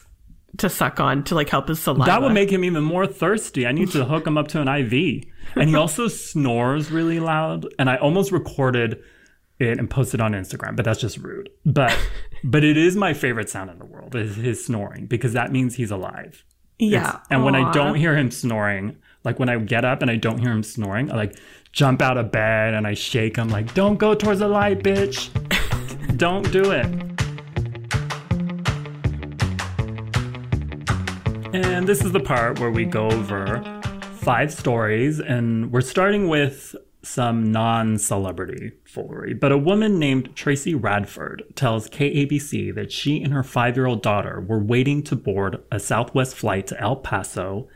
to 0.58 0.70
suck 0.70 1.00
on 1.02 1.24
to 1.26 1.36
like 1.36 1.50
help 1.50 1.68
his 1.68 1.80
saliva. 1.80 2.06
That 2.06 2.22
would 2.22 2.32
make 2.34 2.50
him 2.50 2.64
even 2.64 2.84
more 2.84 3.06
thirsty. 3.06 3.68
I 3.68 3.72
need 3.74 3.92
to 3.92 4.06
hook 4.06 4.26
him 4.26 4.38
up 4.38 4.48
to 4.50 4.62
an 4.62 4.68
IV. 4.70 5.24
And 5.56 5.70
he 5.70 5.76
also 5.76 6.08
snores 6.08 6.92
really 6.92 7.20
loud. 7.20 7.68
And 7.78 7.90
I 7.90 7.98
almost 7.98 8.32
recorded 8.32 9.02
it 9.60 9.78
and 9.80 9.90
posted 9.90 10.22
on 10.22 10.32
Instagram, 10.34 10.76
but 10.76 10.86
that's 10.86 11.00
just 11.00 11.18
rude. 11.18 11.50
But 11.66 11.98
but 12.44 12.64
it 12.64 12.78
is 12.78 12.96
my 12.96 13.14
favorite 13.14 13.50
sound 13.50 13.70
in 13.70 13.80
the 13.80 13.86
world 13.86 14.16
is 14.16 14.36
his 14.38 14.64
snoring 14.66 15.08
because 15.08 15.34
that 15.34 15.52
means 15.52 15.76
he's 15.76 15.92
alive. 15.92 16.44
yeah. 16.80 17.20
And 17.30 17.44
when 17.44 17.56
I 17.56 17.72
don't 17.74 17.96
hear 17.96 18.16
him 18.18 18.32
snoring, 18.32 18.98
like 19.26 19.40
when 19.40 19.50
I 19.50 19.58
get 19.58 19.84
up 19.86 20.02
and 20.02 20.10
I 20.12 20.16
don't 20.18 20.38
hear 20.40 20.52
him 20.52 20.64
snoring, 20.64 21.12
I 21.12 21.16
like 21.16 21.38
jump 21.74 22.02
out 22.02 22.18
of 22.18 22.32
bed 22.32 22.74
and 22.74 22.86
I 22.88 22.94
shake 22.94 23.36
him 23.38 23.50
like, 23.50 23.74
"Don't 23.74 23.98
go 23.98 24.14
towards 24.16 24.40
the 24.40 24.48
light, 24.48 24.80
bitch. 24.84 25.30
don't 26.18 26.50
do 26.52 26.72
it." 26.72 26.86
And 31.56 31.88
this 31.88 32.04
is 32.04 32.12
the 32.12 32.20
part 32.20 32.60
where 32.60 32.70
we 32.70 32.84
go 32.84 33.10
over 33.10 33.64
five 34.16 34.52
stories, 34.52 35.22
and 35.22 35.72
we're 35.72 35.80
starting 35.80 36.28
with 36.28 36.76
some 37.02 37.50
non 37.50 37.98
celebrity 37.98 38.74
foolery. 38.84 39.34
But 39.34 39.54
a 39.54 39.58
woman 39.58 39.98
named 39.98 40.36
Traci 40.36 40.76
Redford 40.78 41.44
tells 41.56 41.90
KABC 41.90 42.76
that 42.76 42.92
she 42.92 43.24
and 43.24 43.32
her 43.32 43.42
five 43.42 43.78
year 43.78 43.86
old 43.86 44.04
daughter 44.04 44.42
were 44.42 44.60
waiting 44.60 45.02
to 45.04 45.16
board 45.16 45.64
a 45.72 45.80
Southwest 45.80 46.36
flight 46.36 46.68
to 46.68 46.82
El 46.82 46.98
Paso 46.98 47.70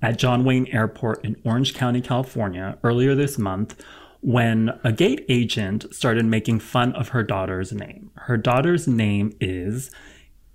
at 0.00 0.16
John 0.16 0.44
Wayne 0.44 0.68
Airport 0.68 1.24
in 1.24 1.34
Orange 1.44 1.74
County, 1.74 2.00
California, 2.00 2.78
earlier 2.84 3.16
this 3.16 3.36
month 3.36 3.74
when 4.20 4.70
a 4.84 4.92
gate 4.92 5.24
agent 5.28 5.92
started 5.92 6.24
making 6.24 6.60
fun 6.60 6.92
of 6.92 7.08
her 7.08 7.24
daughter's 7.24 7.72
name. 7.72 8.12
Her 8.14 8.36
daughter's 8.36 8.86
name 8.86 9.32
is 9.40 9.90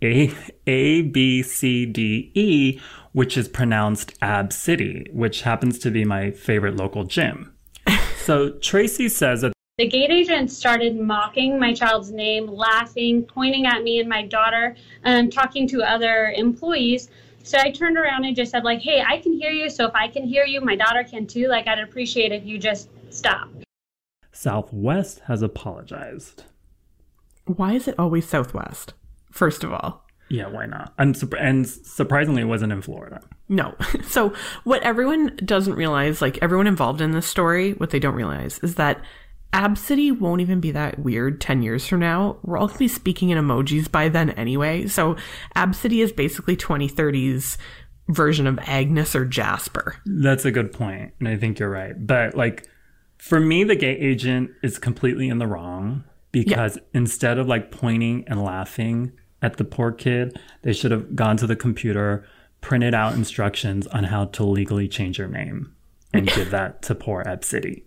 a 0.02 0.34
A 0.68 1.02
B 1.04 1.44
C 1.44 1.86
D 1.86 2.32
E, 2.34 2.80
which 3.12 3.38
is 3.38 3.48
pronounced 3.48 4.14
Ab 4.22 4.54
City, 4.54 5.08
which 5.12 5.42
happens 5.42 5.80
to 5.80 5.92
be 5.92 6.06
my 6.06 6.32
favorite 6.32 6.76
local 6.76 7.04
gym. 7.04 7.54
So 8.20 8.52
Traci 8.52 9.10
says 9.10 9.42
that 9.42 9.54
The 9.80 9.88
gate 9.88 10.12
agent 10.12 10.52
started 10.52 11.00
mocking 11.00 11.58
my 11.58 11.74
child's 11.74 12.12
name, 12.12 12.46
laughing, 12.46 13.24
pointing 13.24 13.66
at 13.66 13.82
me 13.82 14.00
and 14.00 14.08
my 14.08 14.24
daughter, 14.24 14.76
um, 15.04 15.32
talking 15.32 15.68
to 15.70 15.82
other 15.82 16.32
employees. 16.36 17.10
So 17.44 17.58
I 17.58 17.72
turned 17.72 17.98
around 17.98 18.26
and 18.26 18.36
just 18.36 18.52
said, 18.52 18.64
like, 18.64 18.82
hey, 18.82 19.02
I 19.02 19.18
can 19.18 19.34
hear 19.34 19.50
you. 19.50 19.68
So 19.70 19.88
if 19.88 19.96
I 19.96 20.08
can 20.10 20.28
hear 20.28 20.46
you, 20.46 20.62
my 20.62 20.76
daughter 20.76 21.04
can 21.04 21.26
too. 21.26 21.48
Like, 21.48 21.68
I'd 21.68 21.80
appreciate 21.80 22.32
if 22.32 22.46
you 22.46 22.60
just 22.60 22.90
stop. 23.10 23.50
Southwest 24.32 25.22
has 25.22 25.42
apologized. 25.42 26.44
Why 27.46 27.74
is 27.74 27.88
it 27.88 27.98
always 27.98 28.28
Southwest? 28.28 28.94
First 29.32 29.64
of 29.64 29.74
all. 29.74 30.06
Yeah, 30.30 30.48
why 30.48 30.68
not? 30.68 30.94
And, 30.98 31.20
and 31.40 31.68
surprisingly, 31.68 32.44
it 32.44 32.46
wasn't 32.46 32.72
in 32.72 32.82
Florida. 32.82 33.22
No. 33.48 33.76
So, 34.04 34.34
what 34.64 34.82
everyone 34.82 35.38
doesn't 35.46 35.76
realize, 35.76 36.22
like 36.22 36.40
everyone 36.42 36.66
involved 36.66 37.00
in 37.00 37.12
this 37.12 37.28
story, 37.28 37.74
what 37.74 37.92
they 37.92 38.00
don't 38.00 38.16
realize 38.16 38.60
is 38.60 38.76
that 38.76 39.02
Ab 39.54 39.78
City 39.78 40.12
won't 40.12 40.42
even 40.42 40.60
be 40.60 40.72
that 40.72 41.00
weird 41.00 41.40
10 41.40 41.62
years 41.62 41.86
from 41.86 42.00
now. 42.00 42.38
We're 42.44 42.58
all 42.58 42.68
going 42.68 42.76
to 42.76 42.80
be 42.80 42.88
speaking 42.88 43.30
in 43.30 43.38
emojis 43.38 43.92
by 43.92 44.10
then 44.10 44.32
anyway. 44.32 44.88
So, 44.88 45.16
Ab 45.56 45.76
City 45.76 46.02
is 46.02 46.12
basically 46.12 46.58
2030's 46.58 47.58
version 48.08 48.48
of 48.48 48.60
Agnes 48.64 49.16
or 49.16 49.26
Jasper. 49.26 49.96
That's 50.06 50.46
a 50.46 50.52
good 50.52 50.74
point, 50.74 51.14
and 51.20 51.28
I 51.28 51.38
think 51.38 51.60
you're 51.60 51.70
right. 51.70 51.94
But 51.96 52.36
like, 52.36 52.68
for 53.18 53.40
me, 53.40 53.64
the 53.64 53.76
gay 53.76 53.96
agent 53.96 54.52
is 54.64 54.80
completely 54.80 55.30
in 55.30 55.38
the 55.38 55.48
wrong 55.48 56.04
because 56.32 56.78
instead 56.94 57.38
of 57.38 57.48
like 57.48 57.72
pointing 57.72 58.24
and 58.28 58.44
laughing 58.44 59.12
at 59.42 59.58
the 59.58 59.64
poor 59.64 59.92
kid, 59.92 60.40
they 60.62 60.74
should 60.74 60.92
have 60.92 61.16
gone 61.16 61.38
to 61.38 61.48
the 61.48 61.56
computer, 61.56 62.26
printed 62.62 62.94
out 62.94 63.14
instructions 63.14 63.88
on 63.88 64.06
how 64.06 64.26
to 64.26 64.44
legally 64.44 64.88
change 64.88 65.18
your 65.18 65.28
name, 65.28 65.74
and 66.14 66.28
give 66.28 66.52
that 66.52 66.82
to 66.84 66.96
poor 66.96 67.24
Ep 67.26 67.44
City. 67.44 67.86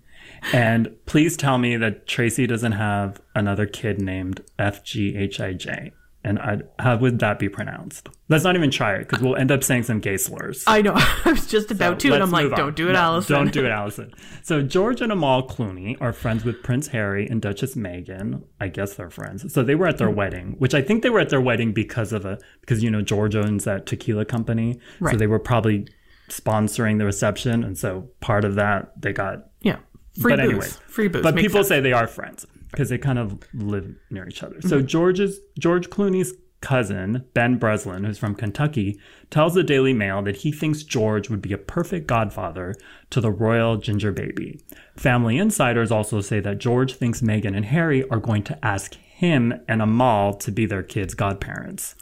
And 0.52 0.94
please 1.06 1.36
tell 1.36 1.58
me 1.58 1.76
that 1.76 2.06
Traci 2.06 2.48
doesn't 2.48 2.72
have 2.72 3.20
another 3.34 3.66
kid 3.66 4.00
named 4.00 4.42
FGHIJ. 4.58 5.92
And 6.24 6.38
I, 6.38 6.58
how 6.78 6.96
would 6.98 7.18
that 7.18 7.40
be 7.40 7.48
pronounced? 7.48 8.08
Let's 8.28 8.44
not 8.44 8.54
even 8.54 8.70
try 8.70 8.94
it 8.94 9.00
because 9.00 9.20
we'll 9.20 9.34
end 9.34 9.50
up 9.50 9.64
saying 9.64 9.82
some 9.82 9.98
gay 9.98 10.16
slurs. 10.16 10.62
I 10.68 10.80
know. 10.80 10.92
I 10.96 11.32
was 11.32 11.46
just 11.46 11.72
about 11.72 11.98
to, 12.00 12.14
and 12.14 12.22
I'm 12.22 12.30
like, 12.30 12.52
on. 12.52 12.58
don't 12.58 12.76
do 12.76 12.88
it, 12.88 12.92
No, 12.92 13.00
Allison. 13.00 13.34
Don't 13.34 13.52
do 13.52 13.66
it, 13.66 13.70
Allison. 13.72 14.14
So 14.42 14.62
George 14.62 15.00
and 15.00 15.10
Amal 15.10 15.48
Clooney 15.48 15.96
are 16.00 16.12
friends 16.12 16.44
with 16.44 16.62
Prince 16.62 16.88
Harry 16.88 17.26
and 17.26 17.42
Duchess 17.42 17.74
Meghan. 17.74 18.44
I 18.60 18.68
guess 18.68 18.94
they're 18.94 19.10
friends. 19.10 19.52
So 19.52 19.64
they 19.64 19.74
were 19.74 19.88
at 19.88 19.98
their 19.98 20.08
mm-hmm. 20.08 20.16
wedding, 20.16 20.54
which 20.58 20.74
I 20.74 20.82
think 20.82 21.02
they 21.02 21.10
were 21.10 21.20
at 21.20 21.30
their 21.30 21.40
wedding 21.40 21.72
because 21.72 22.12
of 22.12 22.24
a 22.24 22.38
because 22.60 22.84
you 22.84 22.90
know 22.90 23.02
George 23.02 23.34
owns 23.34 23.64
that 23.64 23.86
tequila 23.86 24.24
company. 24.24 24.78
right. 25.00 25.12
So 25.12 25.16
they 25.16 25.26
were 25.26 25.40
probably 25.40 25.88
sponsoring 26.28 26.98
the 26.98 27.04
reception, 27.04 27.64
and 27.64 27.76
so 27.76 28.08
part 28.20 28.44
of 28.44 28.54
that 28.54 28.92
they 29.00 29.12
got. 29.12 29.50
Yeah. 29.60 29.78
Free 30.20 30.36
but 30.36 30.42
booze. 30.42 30.50
anyway, 30.50 30.66
Free 30.88 31.08
booze. 31.08 31.22
But 31.22 31.36
people 31.36 31.60
sense. 31.60 31.68
say 31.68 31.80
they 31.80 31.94
are 31.94 32.06
friends 32.06 32.46
because 32.72 32.88
they 32.88 32.98
kind 32.98 33.18
of 33.18 33.38
live 33.54 33.94
near 34.10 34.28
each 34.28 34.42
other. 34.42 34.56
Mm-hmm. 34.56 34.68
So 34.68 34.82
George's 34.82 35.38
George 35.58 35.88
Clooney's 35.90 36.34
cousin, 36.60 37.24
Ben 37.34 37.58
Breslin, 37.58 38.04
who's 38.04 38.18
from 38.18 38.34
Kentucky, 38.34 38.98
tells 39.30 39.54
the 39.54 39.62
Daily 39.62 39.92
Mail 39.92 40.22
that 40.22 40.36
he 40.36 40.50
thinks 40.50 40.82
George 40.82 41.28
would 41.28 41.42
be 41.42 41.52
a 41.52 41.58
perfect 41.58 42.06
godfather 42.06 42.74
to 43.10 43.20
the 43.20 43.30
royal 43.30 43.76
ginger 43.76 44.12
baby. 44.12 44.60
Family 44.96 45.36
insiders 45.36 45.90
also 45.90 46.20
say 46.20 46.40
that 46.40 46.58
George 46.58 46.94
thinks 46.94 47.20
Meghan 47.20 47.56
and 47.56 47.66
Harry 47.66 48.08
are 48.08 48.20
going 48.20 48.44
to 48.44 48.64
ask 48.64 48.94
him 48.94 49.52
and 49.68 49.82
Amal 49.82 50.34
to 50.34 50.50
be 50.50 50.64
their 50.64 50.82
kids' 50.82 51.14
godparents. 51.14 51.94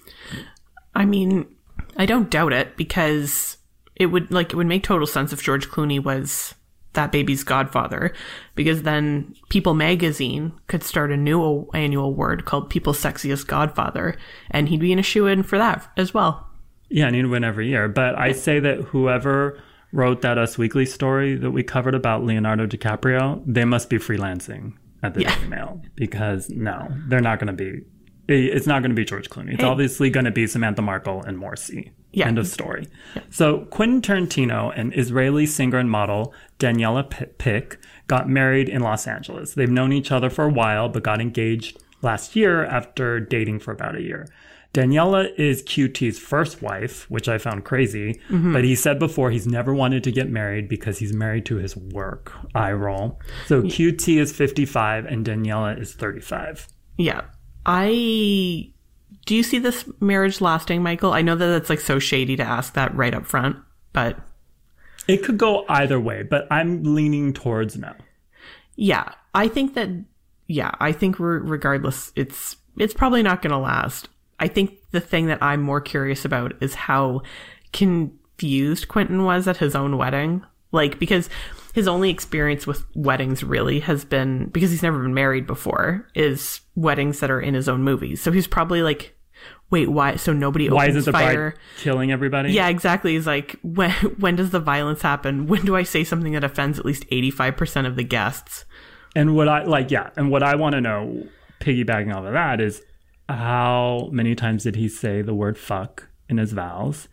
I 0.95 1.05
mean, 1.05 1.47
I 1.97 2.07
don't 2.07 2.31
doubt 2.31 2.53
it 2.53 2.77
because 2.77 3.57
it 3.97 4.07
would 4.07 4.31
like 4.31 4.53
it 4.53 4.57
would 4.57 4.67
make 4.67 4.83
total 4.83 5.07
sense 5.07 5.33
if 5.33 5.43
George 5.43 5.69
Clooney 5.69 6.03
was 6.03 6.55
that 7.01 7.13
baby's 7.13 7.43
godfather 7.43 8.13
because 8.55 8.83
then 8.83 9.35
People 9.49 9.73
magazine 9.75 10.53
could 10.67 10.83
start 10.83 11.11
a 11.11 11.17
new 11.17 11.67
annual 11.73 12.05
award 12.07 12.45
called 12.45 12.69
People's 12.69 13.01
Sexiest 13.03 13.47
Godfather 13.47 14.17
and 14.51 14.69
he'd 14.69 14.81
be 14.81 14.93
in 14.93 14.99
a 14.99 15.03
shoe 15.03 15.27
in 15.27 15.43
for 15.43 15.57
that 15.59 15.91
as 15.97 16.13
well. 16.13 16.47
Yeah, 16.91 17.07
and 17.07 17.17
he'd 17.17 17.27
win 17.27 17.45
every 17.45 17.69
year. 17.69 17.89
But 17.89 18.19
I 18.19 18.33
say 18.33 18.61
that 18.61 18.79
whoever 18.81 19.59
wrote 19.93 20.21
that 20.23 20.37
Us 20.39 20.59
Weekly 20.59 20.85
story 20.87 21.37
that 21.37 21.53
we 21.53 21.63
covered 21.63 21.95
about 21.95 22.25
Leonardo 22.25 22.67
DiCaprio, 22.67 23.43
they 23.47 23.65
must 23.65 23.89
be 23.89 23.97
freelancing 23.99 24.75
at 25.03 25.15
the 25.15 25.23
Yeah. 25.23 25.35
Daily 25.37 25.49
Mail 25.49 25.81
because 25.95 26.51
no, 26.51 26.89
they're 27.09 27.21
not 27.21 27.39
going 27.39 27.57
to 27.57 27.65
be. 27.65 27.81
It's 28.29 28.67
not 28.67 28.81
going 28.83 28.91
to 28.91 28.95
be 28.97 29.05
George 29.05 29.29
Clooney. 29.31 29.55
It's 29.55 29.63
Hey. 29.63 29.69
obviously 29.69 30.11
going 30.11 30.27
to 30.27 30.31
be 30.31 30.47
Samantha 30.47 30.83
Markle 30.83 31.23
and 31.23 31.39
Morsi. 31.39 31.91
Yeah. 32.13 32.27
End 32.27 32.39
of 32.39 32.47
story. 32.47 32.89
So 33.31 33.67
Quentin 33.67 34.01
Tarantino 34.03 34.73
and 34.75 34.93
Israeli 34.97 35.47
singer 35.47 35.79
and 35.79 35.91
model 35.91 36.35
Daniela 36.59 37.09
Pick 37.39 37.79
got 38.09 38.29
married 38.29 38.69
in 38.69 38.83
Los 38.83 39.07
Angeles. 39.07 39.55
They've 39.55 39.71
known 39.71 39.93
each 39.93 40.11
other 40.11 40.29
for 40.31 40.45
a 40.45 40.53
while, 40.53 40.89
but 40.89 41.05
got 41.05 41.21
engaged 41.21 41.81
last 42.03 42.35
year 42.35 42.65
after 42.65 43.21
dating 43.21 43.61
for 43.61 43.73
about 43.73 43.97
a 43.97 44.03
year. 44.03 44.27
Daniela 44.73 45.37
is 45.37 45.63
QT's 45.65 46.19
first 46.19 46.63
wife, 46.63 47.11
which 47.11 47.29
I 47.29 47.39
found 47.39 47.65
crazy, 47.65 48.21
mm-hmm. 48.29 48.53
but 48.53 48.63
he 48.63 48.77
said 48.77 49.01
before 49.01 49.33
he's 49.33 49.47
never 49.47 49.75
wanted 49.75 50.05
to 50.05 50.13
get 50.13 50.31
married 50.31 50.69
because 50.69 50.99
he's 50.99 51.13
married 51.13 51.45
to 51.47 51.57
his 51.57 51.77
work. 51.77 52.33
I 52.55 52.73
roll. 52.73 53.21
So 53.47 53.63
QT 53.63 54.21
is 54.21 54.33
55 54.33 55.07
and 55.07 55.27
Daniela 55.27 55.81
is 55.81 55.95
35. 55.95 56.69
Yeah. 56.99 57.23
I 57.67 58.71
do 59.27 59.35
you 59.35 59.43
see 59.43 59.59
this 59.59 59.89
marriage 60.01 60.41
lasting, 60.41 60.83
Michael? 60.83 61.13
I 61.13 61.23
know 61.23 61.37
that 61.37 61.57
it's 61.57 61.71
like 61.71 61.81
so 61.81 61.99
shady 61.99 62.37
to 62.37 62.43
ask 62.43 62.75
that 62.75 62.95
right 62.95 63.15
up 63.15 63.27
front, 63.27 63.57
but 63.93 64.19
It 65.09 65.23
could 65.25 65.39
go 65.39 65.65
either 65.69 66.01
way, 66.01 66.23
but 66.23 66.47
I'm 66.51 66.83
leaning 66.95 67.33
towards 67.33 67.77
no. 67.77 67.93
yeah, 68.77 69.13
I 69.35 69.49
think 69.49 69.75
that 69.75 69.89
yeah, 70.47 70.73
I 70.81 70.93
think 70.93 71.21
re- 71.21 71.39
regardless, 71.39 72.13
it's 72.17 72.57
it's 72.77 72.95
probably 72.95 73.23
not 73.23 73.43
going 73.43 73.53
to 73.53 73.59
last. 73.59 74.09
I 74.41 74.49
think 74.49 74.79
the 74.91 75.01
thing 75.01 75.27
that 75.27 75.43
I'm 75.43 75.61
more 75.61 75.81
curious 75.81 76.25
about 76.25 76.55
is 76.63 76.75
how 76.75 77.23
confused 77.73 78.89
Quentin 78.89 79.25
was 79.25 79.47
at 79.47 79.59
his 79.59 79.75
own 79.75 79.97
wedding. 79.99 80.45
Like 80.73 80.99
because 80.99 81.29
his 81.75 81.87
only 81.87 82.11
experience 82.11 82.67
with 82.67 82.85
weddings 82.95 83.43
really 83.45 83.81
has 83.81 84.05
been 84.05 84.47
because 84.47 84.71
he's 84.71 84.83
never 84.83 85.01
been 85.03 85.15
married 85.15 85.47
before 85.47 86.07
is 86.15 86.61
weddings 86.75 87.21
that 87.21 87.31
are 87.31 87.41
in 87.41 87.55
his 87.55 87.69
own 87.69 87.83
movies. 87.83 88.21
So 88.21 88.33
he's 88.33 88.47
probably 88.47 88.83
like, 88.83 89.15
wait, 89.71 89.89
why? 89.89 90.17
So 90.17 90.33
nobody 90.33 90.69
Why 90.69 90.85
opens 90.85 90.97
is 90.97 91.09
it 91.09 91.13
the 91.13 91.13
fire. 91.13 91.55
killing 91.79 92.13
everybody? 92.13 92.53
Yeah, 92.53 92.69
exactly. 92.69 93.13
He's 93.15 93.27
like, 93.27 93.57
when 93.63 93.91
when 94.19 94.37
does 94.37 94.51
the 94.51 94.61
violence 94.61 95.03
happen? 95.03 95.47
When 95.47 95.65
do 95.65 95.77
I 95.77 95.83
say 95.83 96.05
something 96.05 96.33
that 96.33 96.45
offends 96.45 96.79
at 96.79 96.85
least 96.85 97.05
eighty 97.11 97.31
five 97.31 97.57
percent 97.57 97.87
of 97.87 97.97
the 97.97 98.05
guests? 98.05 98.65
And 99.17 99.35
what 99.35 99.49
I 99.49 99.65
like, 99.65 99.91
yeah, 99.91 100.11
and 100.17 100.31
what 100.31 100.43
I 100.43 100.55
want 100.55 100.75
to 100.75 100.81
know, 100.81 101.27
piggybacking 101.61 102.15
off 102.15 102.25
of 102.25 102.33
that, 102.33 102.61
is 102.61 102.83
how 103.29 104.09
many 104.13 104.35
times 104.35 104.65
did 104.65 104.77
he 104.77 104.89
say 104.89 105.23
the 105.23 105.35
word 105.35 105.59
fuck 105.59 106.09
in 106.29 106.39
his 106.39 106.53
vows? 106.53 107.09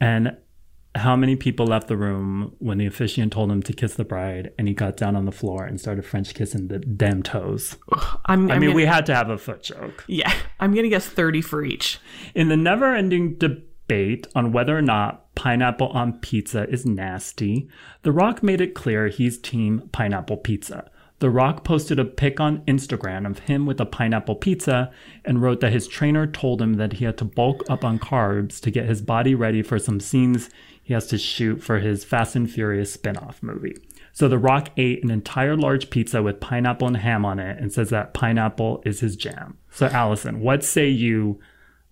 And 0.00 0.36
how 0.96 1.16
many 1.16 1.34
people 1.36 1.66
left 1.66 1.88
the 1.88 1.96
room 1.96 2.54
when 2.58 2.78
the 2.78 2.86
officiant 2.86 3.32
told 3.32 3.50
him 3.50 3.62
to 3.64 3.72
kiss 3.72 3.94
the 3.94 4.04
bride 4.04 4.52
and 4.58 4.68
he 4.68 4.74
got 4.74 4.96
down 4.96 5.16
on 5.16 5.24
the 5.24 5.32
floor 5.32 5.64
and 5.64 5.80
started 5.80 6.04
French 6.04 6.34
kissing 6.34 6.68
the 6.68 6.78
damn 6.78 7.22
toes? 7.22 7.76
I'm, 8.26 8.50
I 8.50 8.54
I'm 8.54 8.60
mean, 8.60 8.70
gonna, 8.70 8.72
we 8.74 8.84
had 8.86 9.06
to 9.06 9.14
have 9.14 9.28
a 9.30 9.38
foot 9.38 9.62
joke. 9.62 10.04
yeah, 10.06 10.32
I'm 10.60 10.74
gonna 10.74 10.88
guess 10.88 11.06
thirty 11.06 11.40
for 11.40 11.64
each. 11.64 11.98
In 12.34 12.48
the 12.48 12.56
never 12.56 12.94
ending 12.94 13.34
debate 13.34 14.26
on 14.34 14.52
whether 14.52 14.76
or 14.76 14.82
not 14.82 15.34
pineapple 15.34 15.88
on 15.88 16.20
pizza 16.20 16.68
is 16.70 16.86
nasty, 16.86 17.68
The 18.02 18.12
Rock 18.12 18.42
made 18.42 18.60
it 18.60 18.74
clear 18.74 19.08
he's 19.08 19.36
team 19.38 19.88
pineapple 19.92 20.36
pizza. 20.38 20.90
The 21.20 21.30
Rock 21.30 21.64
posted 21.64 21.98
a 21.98 22.04
pic 22.04 22.40
on 22.40 22.62
Instagram 22.66 23.28
of 23.28 23.40
him 23.40 23.66
with 23.66 23.80
a 23.80 23.86
pineapple 23.86 24.34
pizza 24.34 24.92
and 25.24 25.40
wrote 25.40 25.60
that 25.60 25.72
his 25.72 25.86
trainer 25.86 26.26
told 26.26 26.60
him 26.60 26.74
that 26.74 26.94
he 26.94 27.04
had 27.04 27.16
to 27.18 27.24
bulk 27.24 27.62
up 27.70 27.84
on 27.84 27.98
carbs 27.98 28.60
to 28.60 28.70
get 28.70 28.86
his 28.88 29.00
body 29.00 29.34
ready 29.34 29.62
for 29.62 29.78
some 29.78 30.00
scenes 30.00 30.50
he 30.82 30.92
has 30.92 31.06
to 31.06 31.18
shoot 31.18 31.62
for 31.62 31.78
his 31.78 32.04
Fast 32.04 32.36
and 32.36 32.50
Furious 32.50 32.92
spin 32.92 33.16
off 33.16 33.42
movie. 33.42 33.76
So 34.12 34.28
The 34.28 34.38
Rock 34.38 34.68
ate 34.76 35.02
an 35.02 35.10
entire 35.10 35.56
large 35.56 35.88
pizza 35.88 36.22
with 36.22 36.40
pineapple 36.40 36.86
and 36.86 36.98
ham 36.98 37.24
on 37.24 37.38
it 37.38 37.58
and 37.58 37.72
says 37.72 37.88
that 37.88 38.12
pineapple 38.12 38.82
is 38.84 39.00
his 39.00 39.16
jam. 39.16 39.56
So, 39.70 39.86
Allison, 39.86 40.40
what 40.40 40.62
say 40.62 40.88
you 40.88 41.40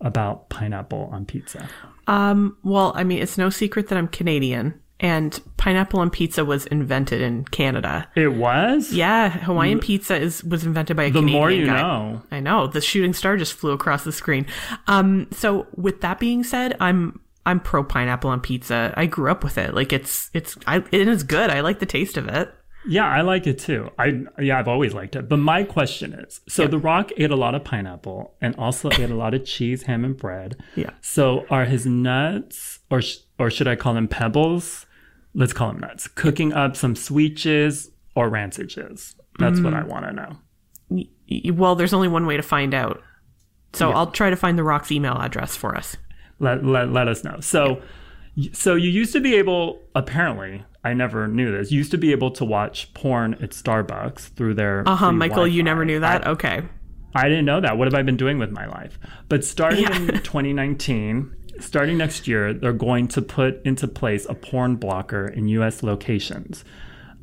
about 0.00 0.50
pineapple 0.50 1.08
on 1.10 1.24
pizza? 1.24 1.68
Um, 2.06 2.56
well, 2.62 2.92
I 2.94 3.02
mean, 3.02 3.22
it's 3.22 3.38
no 3.38 3.48
secret 3.48 3.88
that 3.88 3.96
I'm 3.96 4.08
Canadian, 4.08 4.78
and 5.02 5.38
pineapple 5.58 6.00
on 6.00 6.08
pizza 6.08 6.44
was 6.44 6.64
invented 6.66 7.20
in 7.20 7.44
Canada. 7.46 8.08
It 8.14 8.28
was? 8.34 8.92
Yeah, 8.92 9.28
Hawaiian 9.28 9.80
pizza 9.80 10.16
is 10.16 10.42
was 10.44 10.64
invented 10.64 10.96
by 10.96 11.04
a 11.04 11.10
The 11.10 11.18
Canadian 11.18 11.38
more 11.38 11.50
you 11.50 11.66
guy. 11.66 11.82
know. 11.82 12.22
I 12.30 12.40
know 12.40 12.66
the 12.68 12.80
shooting 12.80 13.12
star 13.12 13.36
just 13.36 13.52
flew 13.52 13.72
across 13.72 14.04
the 14.04 14.12
screen. 14.12 14.46
Um, 14.86 15.26
so 15.32 15.66
with 15.76 16.00
that 16.00 16.18
being 16.18 16.42
said, 16.44 16.76
I'm 16.80 17.20
I'm 17.44 17.60
pro 17.60 17.82
pineapple 17.84 18.30
on 18.30 18.40
pizza. 18.40 18.94
I 18.96 19.06
grew 19.06 19.30
up 19.30 19.42
with 19.44 19.58
it. 19.58 19.74
Like 19.74 19.92
it's 19.92 20.30
it's 20.32 20.56
I 20.66 20.76
it 20.92 21.08
is 21.08 21.22
good. 21.24 21.50
I 21.50 21.60
like 21.60 21.80
the 21.80 21.86
taste 21.86 22.16
of 22.16 22.28
it. 22.28 22.54
Yeah, 22.84 23.06
I 23.06 23.20
like 23.20 23.46
it 23.46 23.60
too. 23.60 23.90
I 23.96 24.22
yeah, 24.40 24.58
I've 24.58 24.66
always 24.66 24.92
liked 24.92 25.14
it. 25.14 25.28
But 25.28 25.36
my 25.38 25.62
question 25.62 26.12
is, 26.14 26.40
so 26.48 26.66
The 26.66 26.78
Rock 26.78 27.10
ate 27.16 27.30
a 27.30 27.36
lot 27.36 27.54
of 27.54 27.62
pineapple 27.62 28.34
and 28.40 28.56
also 28.56 28.90
ate 28.90 29.08
a 29.10 29.14
lot 29.14 29.34
of 29.34 29.44
cheese, 29.44 29.82
ham, 29.84 30.04
and 30.04 30.16
bread. 30.16 30.56
Yeah. 30.74 30.90
So 31.00 31.44
are 31.48 31.64
his 31.64 31.86
nuts, 31.86 32.80
or 32.90 33.00
sh- 33.02 33.18
or 33.38 33.50
should 33.50 33.68
I 33.68 33.76
call 33.76 33.94
them 33.94 34.08
pebbles? 34.08 34.86
Let's 35.34 35.52
call 35.52 35.68
them 35.72 35.80
nuts. 35.80 36.08
Cooking 36.08 36.52
up 36.52 36.76
some 36.76 36.94
sweet 36.94 37.36
jizz 37.36 37.90
or 38.14 38.28
rancid 38.28 38.68
jizz. 38.68 39.14
That's 39.38 39.60
what 39.60 39.72
I 39.74 39.82
want 39.84 40.04
to 40.06 40.12
know. 40.12 40.36
Well, 41.54 41.74
there's 41.74 41.94
only 41.94 42.08
one 42.08 42.26
way 42.26 42.36
to 42.36 42.42
find 42.42 42.74
out. 42.74 43.00
So 43.72 43.90
I'll 43.90 44.10
try 44.10 44.28
to 44.28 44.36
find 44.36 44.58
the 44.58 44.62
Rock's 44.62 44.92
email 44.92 45.14
address 45.14 45.56
for 45.56 45.74
us. 45.74 45.96
let, 46.38 46.62
let, 46.64 46.90
let 46.90 47.08
us 47.08 47.24
know. 47.24 47.38
So, 47.40 47.80
so 48.52 48.74
you 48.74 48.90
used 48.90 49.14
to 49.14 49.20
be 49.20 49.34
able, 49.36 49.80
apparently, 49.94 50.62
I 50.84 50.92
never 50.92 51.26
knew 51.28 51.50
this. 51.56 51.70
You 51.72 51.78
used 51.78 51.92
to 51.92 51.98
be 51.98 52.12
able 52.12 52.30
to 52.32 52.44
watch 52.44 52.92
porn 52.92 53.34
at 53.34 53.50
Starbucks 53.52 54.34
through 54.34 54.54
their. 54.54 54.82
Uh 54.86 54.96
huh, 54.96 55.12
Michael. 55.12 55.46
You 55.46 55.62
Wi-Fi. 55.62 55.64
never 55.64 55.84
knew 55.86 56.00
that. 56.00 56.26
I, 56.26 56.30
okay. 56.32 56.62
I 57.14 57.28
didn't 57.28 57.46
know 57.46 57.60
that. 57.62 57.78
What 57.78 57.86
have 57.86 57.94
I 57.94 58.02
been 58.02 58.16
doing 58.18 58.38
with 58.38 58.50
my 58.50 58.66
life? 58.66 58.98
But 59.30 59.44
starting 59.44 59.82
Yeah. 59.84 59.96
in 59.96 60.06
2019, 60.22 61.34
starting 61.60 61.98
next 61.98 62.26
year, 62.28 62.52
they're 62.52 62.72
going 62.72 63.08
to 63.08 63.22
put 63.22 63.64
into 63.64 63.86
place 63.88 64.26
a 64.28 64.34
porn 64.34 64.76
blocker 64.76 65.26
in 65.28 65.48
U.S. 65.48 65.82
locations. 65.82 66.64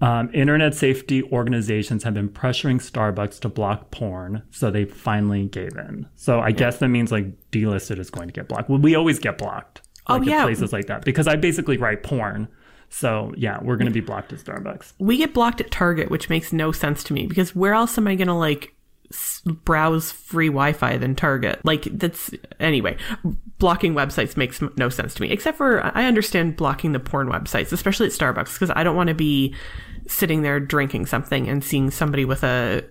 Um, 0.02 0.30
internet 0.34 0.74
safety 0.76 1.24
organizations 1.24 2.04
have 2.04 2.14
been 2.14 2.30
pressuring 2.30 2.78
Starbucks 2.80 3.40
to 3.42 3.50
block 3.50 3.92
porn, 3.92 4.44
so 4.50 4.72
they 4.72 4.86
finally 4.86 5.48
gave 5.48 5.76
in. 5.78 6.08
So 6.16 6.40
I 6.40 6.52
guess 6.52 6.78
that 6.78 6.88
means 6.88 7.12
like 7.12 7.26
delisted 7.52 8.00
is 8.00 8.10
going 8.10 8.28
to 8.30 8.34
get 8.34 8.48
blocked. 8.48 8.70
Well, 8.70 8.80
we 8.80 8.96
always 8.96 9.20
get 9.20 9.38
blocked. 9.38 9.82
Oh, 10.08 10.14
Like, 10.14 10.22
at 10.24 10.28
yeah. 10.28 10.44
places 10.44 10.72
like 10.72 10.88
that 10.88 11.04
because 11.04 11.28
I 11.28 11.36
basically 11.36 11.78
write 11.78 12.04
porn. 12.04 12.48
So 12.90 13.34
yeah, 13.38 13.60
we're 13.62 13.76
going 13.76 13.88
to 13.88 13.94
be 13.94 14.00
blocked 14.00 14.32
at 14.32 14.40
Starbucks. 14.40 14.94
We 15.00 15.18
get 15.18 15.34
blocked 15.34 15.60
at 15.62 15.70
Target, 15.70 16.10
which 16.10 16.30
makes 16.30 16.54
no 16.54 16.72
sense 16.72 17.04
to 17.06 17.14
me 17.14 17.28
because 17.28 17.54
where 17.54 17.74
else 17.74 17.98
am 17.98 18.08
I 18.08 18.16
going 18.16 18.30
to 18.30 18.34
like 18.34 18.74
browse 19.46 20.12
free 20.12 20.48
Wi-Fi 20.48 20.98
than 20.98 21.16
Target? 21.16 21.64
Like 21.64 21.84
that's 21.92 22.32
anyway. 22.60 22.98
Blocking 23.58 23.94
websites 23.94 24.38
makes 24.38 24.62
no 24.78 24.90
sense 24.90 25.14
to 25.16 25.22
me, 25.22 25.32
except 25.32 25.58
for 25.58 25.82
I 25.96 26.06
understand 26.06 26.56
blocking 26.56 26.92
the 26.92 27.00
porn 27.00 27.28
websites, 27.28 27.72
especially 27.72 28.08
at 28.08 28.14
Starbucks, 28.14 28.54
because 28.54 28.72
I 28.76 28.84
don't 28.84 28.96
want 28.96 29.10
to 29.10 29.16
be 29.16 29.54
sitting 30.08 30.42
there 30.42 30.60
drinking 30.60 31.06
something 31.06 31.48
and 31.48 31.64
seeing 31.64 31.92
somebody 31.92 32.26
with 32.26 32.44
a 32.44 32.84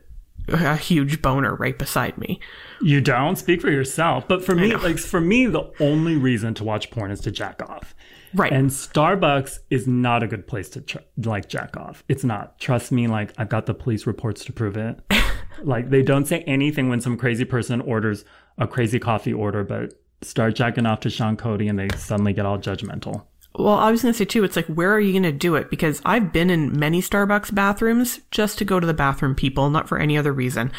a 0.48 0.76
huge 0.76 1.20
boner 1.20 1.54
right 1.54 1.78
beside 1.78 2.16
me. 2.16 2.40
You 2.80 3.00
don't 3.00 3.36
speak 3.36 3.60
for 3.60 3.70
yourself, 3.70 4.26
but 4.26 4.44
for 4.44 4.54
me, 4.54 4.74
like 4.76 4.98
for 4.98 5.20
me, 5.20 5.46
the 5.46 5.70
only 5.80 6.16
reason 6.16 6.54
to 6.54 6.64
watch 6.64 6.90
porn 6.90 7.10
is 7.10 7.20
to 7.20 7.30
jack 7.30 7.60
off. 7.68 7.94
Right. 8.34 8.52
And 8.52 8.70
Starbucks 8.70 9.58
is 9.70 9.86
not 9.86 10.22
a 10.22 10.26
good 10.26 10.46
place 10.46 10.68
to 10.70 10.80
tr- 10.80 10.98
like 11.16 11.48
jack 11.48 11.76
off. 11.76 12.04
It's 12.08 12.24
not. 12.24 12.58
Trust 12.58 12.92
me. 12.92 13.06
Like 13.06 13.32
I've 13.38 13.48
got 13.48 13.66
the 13.66 13.74
police 13.74 14.06
reports 14.06 14.44
to 14.46 14.52
prove 14.52 14.76
it. 14.76 15.00
like 15.62 15.90
they 15.90 16.02
don't 16.02 16.26
say 16.26 16.40
anything 16.40 16.88
when 16.88 17.00
some 17.00 17.16
crazy 17.16 17.44
person 17.44 17.80
orders 17.80 18.24
a 18.58 18.66
crazy 18.66 18.98
coffee 18.98 19.32
order, 19.32 19.64
but 19.64 19.94
start 20.22 20.54
jacking 20.54 20.86
off 20.86 21.00
to 21.00 21.10
Sean 21.10 21.36
Cody 21.36 21.68
and 21.68 21.78
they 21.78 21.88
suddenly 21.96 22.32
get 22.32 22.46
all 22.46 22.58
judgmental. 22.58 23.24
Well, 23.54 23.74
I 23.74 23.90
was 23.90 24.02
going 24.02 24.12
to 24.12 24.18
say 24.18 24.24
too, 24.24 24.44
it's 24.44 24.56
like, 24.56 24.66
where 24.66 24.92
are 24.92 25.00
you 25.00 25.12
going 25.12 25.22
to 25.24 25.32
do 25.32 25.56
it? 25.56 25.70
Because 25.70 26.00
I've 26.04 26.32
been 26.32 26.50
in 26.50 26.78
many 26.78 27.00
Starbucks 27.00 27.54
bathrooms 27.54 28.20
just 28.30 28.58
to 28.58 28.64
go 28.64 28.78
to 28.78 28.86
the 28.86 28.94
bathroom, 28.94 29.34
people, 29.34 29.70
not 29.70 29.88
for 29.88 29.98
any 29.98 30.16
other 30.16 30.32
reason. 30.32 30.70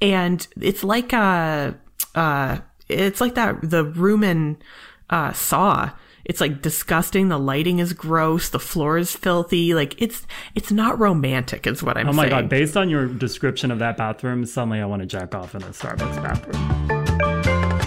And 0.00 0.46
it's 0.60 0.84
like, 0.84 1.12
uh, 1.12 1.72
uh, 2.14 2.58
it's 2.88 3.20
like 3.20 3.34
that 3.34 3.58
the 3.62 3.84
room 3.84 4.22
in 4.22 4.58
uh, 5.10 5.32
Saw. 5.32 5.90
It's 6.28 6.42
like 6.42 6.60
disgusting. 6.60 7.28
The 7.28 7.38
lighting 7.38 7.78
is 7.78 7.94
gross. 7.94 8.50
The 8.50 8.58
floor 8.60 8.98
is 8.98 9.16
filthy. 9.16 9.74
Like 9.74 10.00
it's 10.00 10.26
it's 10.54 10.70
not 10.70 10.98
romantic, 10.98 11.66
is 11.66 11.82
what 11.82 11.96
I'm 11.96 12.04
saying. 12.04 12.08
Oh 12.08 12.12
my 12.16 12.22
saying. 12.28 12.30
god, 12.42 12.48
based 12.50 12.76
on 12.76 12.90
your 12.90 13.06
description 13.06 13.70
of 13.70 13.78
that 13.78 13.96
bathroom, 13.96 14.44
suddenly 14.44 14.80
I 14.80 14.84
want 14.84 15.00
to 15.00 15.06
jack 15.06 15.34
off 15.34 15.54
in 15.54 15.62
a 15.62 15.68
Starbucks 15.70 16.22
bathroom. 16.22 17.78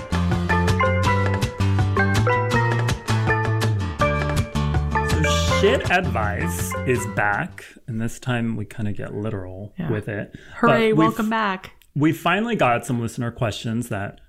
So 5.09 5.21
shit 5.59 5.89
advice 5.91 6.73
is 6.87 7.05
back, 7.15 7.65
and 7.87 7.99
this 8.01 8.19
time 8.19 8.55
we 8.55 8.65
kind 8.65 8.87
of 8.87 8.95
get 8.95 9.13
literal 9.13 9.73
Yeah. 9.77 9.91
with 9.91 10.07
it. 10.07 10.35
Hooray! 10.57 10.93
Welcome 10.93 11.29
back. 11.29 11.71
We 11.95 12.13
finally 12.13 12.55
got 12.55 12.85
some 12.85 12.99
listener 13.01 13.31
questions 13.31 13.89
that 13.89 14.19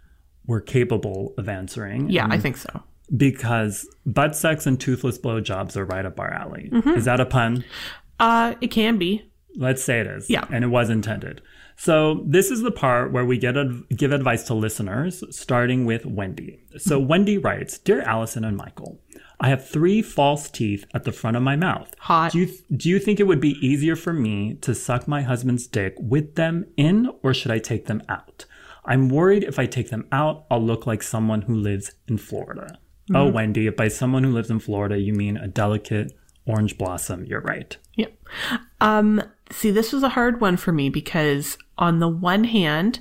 we're 0.46 0.60
capable 0.60 1.34
of 1.38 1.48
answering. 1.48 2.10
Yeah, 2.10 2.26
I 2.28 2.38
think 2.38 2.56
so. 2.56 2.82
Because 3.14 3.86
butt 4.06 4.34
sex 4.34 4.66
and 4.66 4.80
toothless 4.80 5.18
blowjobs 5.18 5.76
are 5.76 5.84
right 5.84 6.06
up 6.06 6.18
our 6.18 6.32
alley. 6.32 6.70
Mm-hmm. 6.72 6.90
Is 6.90 7.04
that 7.04 7.20
a 7.20 7.26
pun? 7.26 7.64
Uh, 8.18 8.54
it 8.60 8.68
can 8.68 8.98
be. 8.98 9.30
Let's 9.54 9.82
say 9.84 10.00
it 10.00 10.06
is. 10.06 10.30
Yeah. 10.30 10.46
And 10.50 10.64
it 10.64 10.68
was 10.68 10.88
intended. 10.88 11.42
So 11.76 12.22
this 12.26 12.50
is 12.50 12.62
the 12.62 12.70
part 12.70 13.12
where 13.12 13.24
we 13.24 13.38
get 13.38 13.56
ad- 13.56 13.82
give 13.94 14.12
advice 14.12 14.44
to 14.44 14.54
listeners, 14.54 15.24
starting 15.30 15.84
with 15.84 16.06
Wendy. 16.06 16.60
So 16.78 16.98
Wendy 16.98 17.38
writes, 17.38 17.78
"Dear 17.78 18.02
Allison 18.02 18.44
and 18.44 18.56
Michael, 18.56 19.00
I 19.40 19.48
have 19.48 19.66
three 19.66 20.00
false 20.02 20.48
teeth 20.48 20.84
at 20.94 21.04
the 21.04 21.12
front 21.12 21.36
of 21.36 21.42
my 21.42 21.56
mouth. 21.56 21.92
Hot. 21.98 22.32
Do 22.32 22.38
you 22.38 22.46
th- 22.46 22.60
do 22.76 22.88
you 22.88 22.98
think 22.98 23.18
it 23.18 23.26
would 23.26 23.40
be 23.40 23.58
easier 23.66 23.96
for 23.96 24.12
me 24.12 24.54
to 24.60 24.74
suck 24.74 25.08
my 25.08 25.22
husband's 25.22 25.66
dick 25.66 25.94
with 25.98 26.36
them 26.36 26.66
in, 26.76 27.10
or 27.22 27.34
should 27.34 27.50
I 27.50 27.58
take 27.58 27.86
them 27.86 28.02
out? 28.08 28.44
I'm 28.84 29.08
worried 29.08 29.44
if 29.44 29.58
I 29.58 29.66
take 29.66 29.90
them 29.90 30.06
out, 30.12 30.44
I'll 30.50 30.62
look 30.62 30.86
like 30.86 31.02
someone 31.02 31.42
who 31.42 31.54
lives 31.54 31.92
in 32.08 32.18
Florida. 32.18 32.78
Oh, 33.14 33.28
Wendy, 33.28 33.68
by 33.70 33.88
someone 33.88 34.24
who 34.24 34.32
lives 34.32 34.50
in 34.50 34.58
Florida 34.58 34.98
you 34.98 35.12
mean 35.12 35.36
a 35.36 35.48
delicate 35.48 36.12
orange 36.46 36.78
blossom, 36.78 37.24
you're 37.24 37.40
right. 37.40 37.76
Yeah. 37.94 38.06
Um, 38.80 39.22
see, 39.50 39.70
this 39.70 39.92
was 39.92 40.02
a 40.02 40.10
hard 40.10 40.40
one 40.40 40.56
for 40.56 40.72
me 40.72 40.88
because 40.88 41.58
on 41.78 41.98
the 41.98 42.08
one 42.08 42.44
hand, 42.44 43.00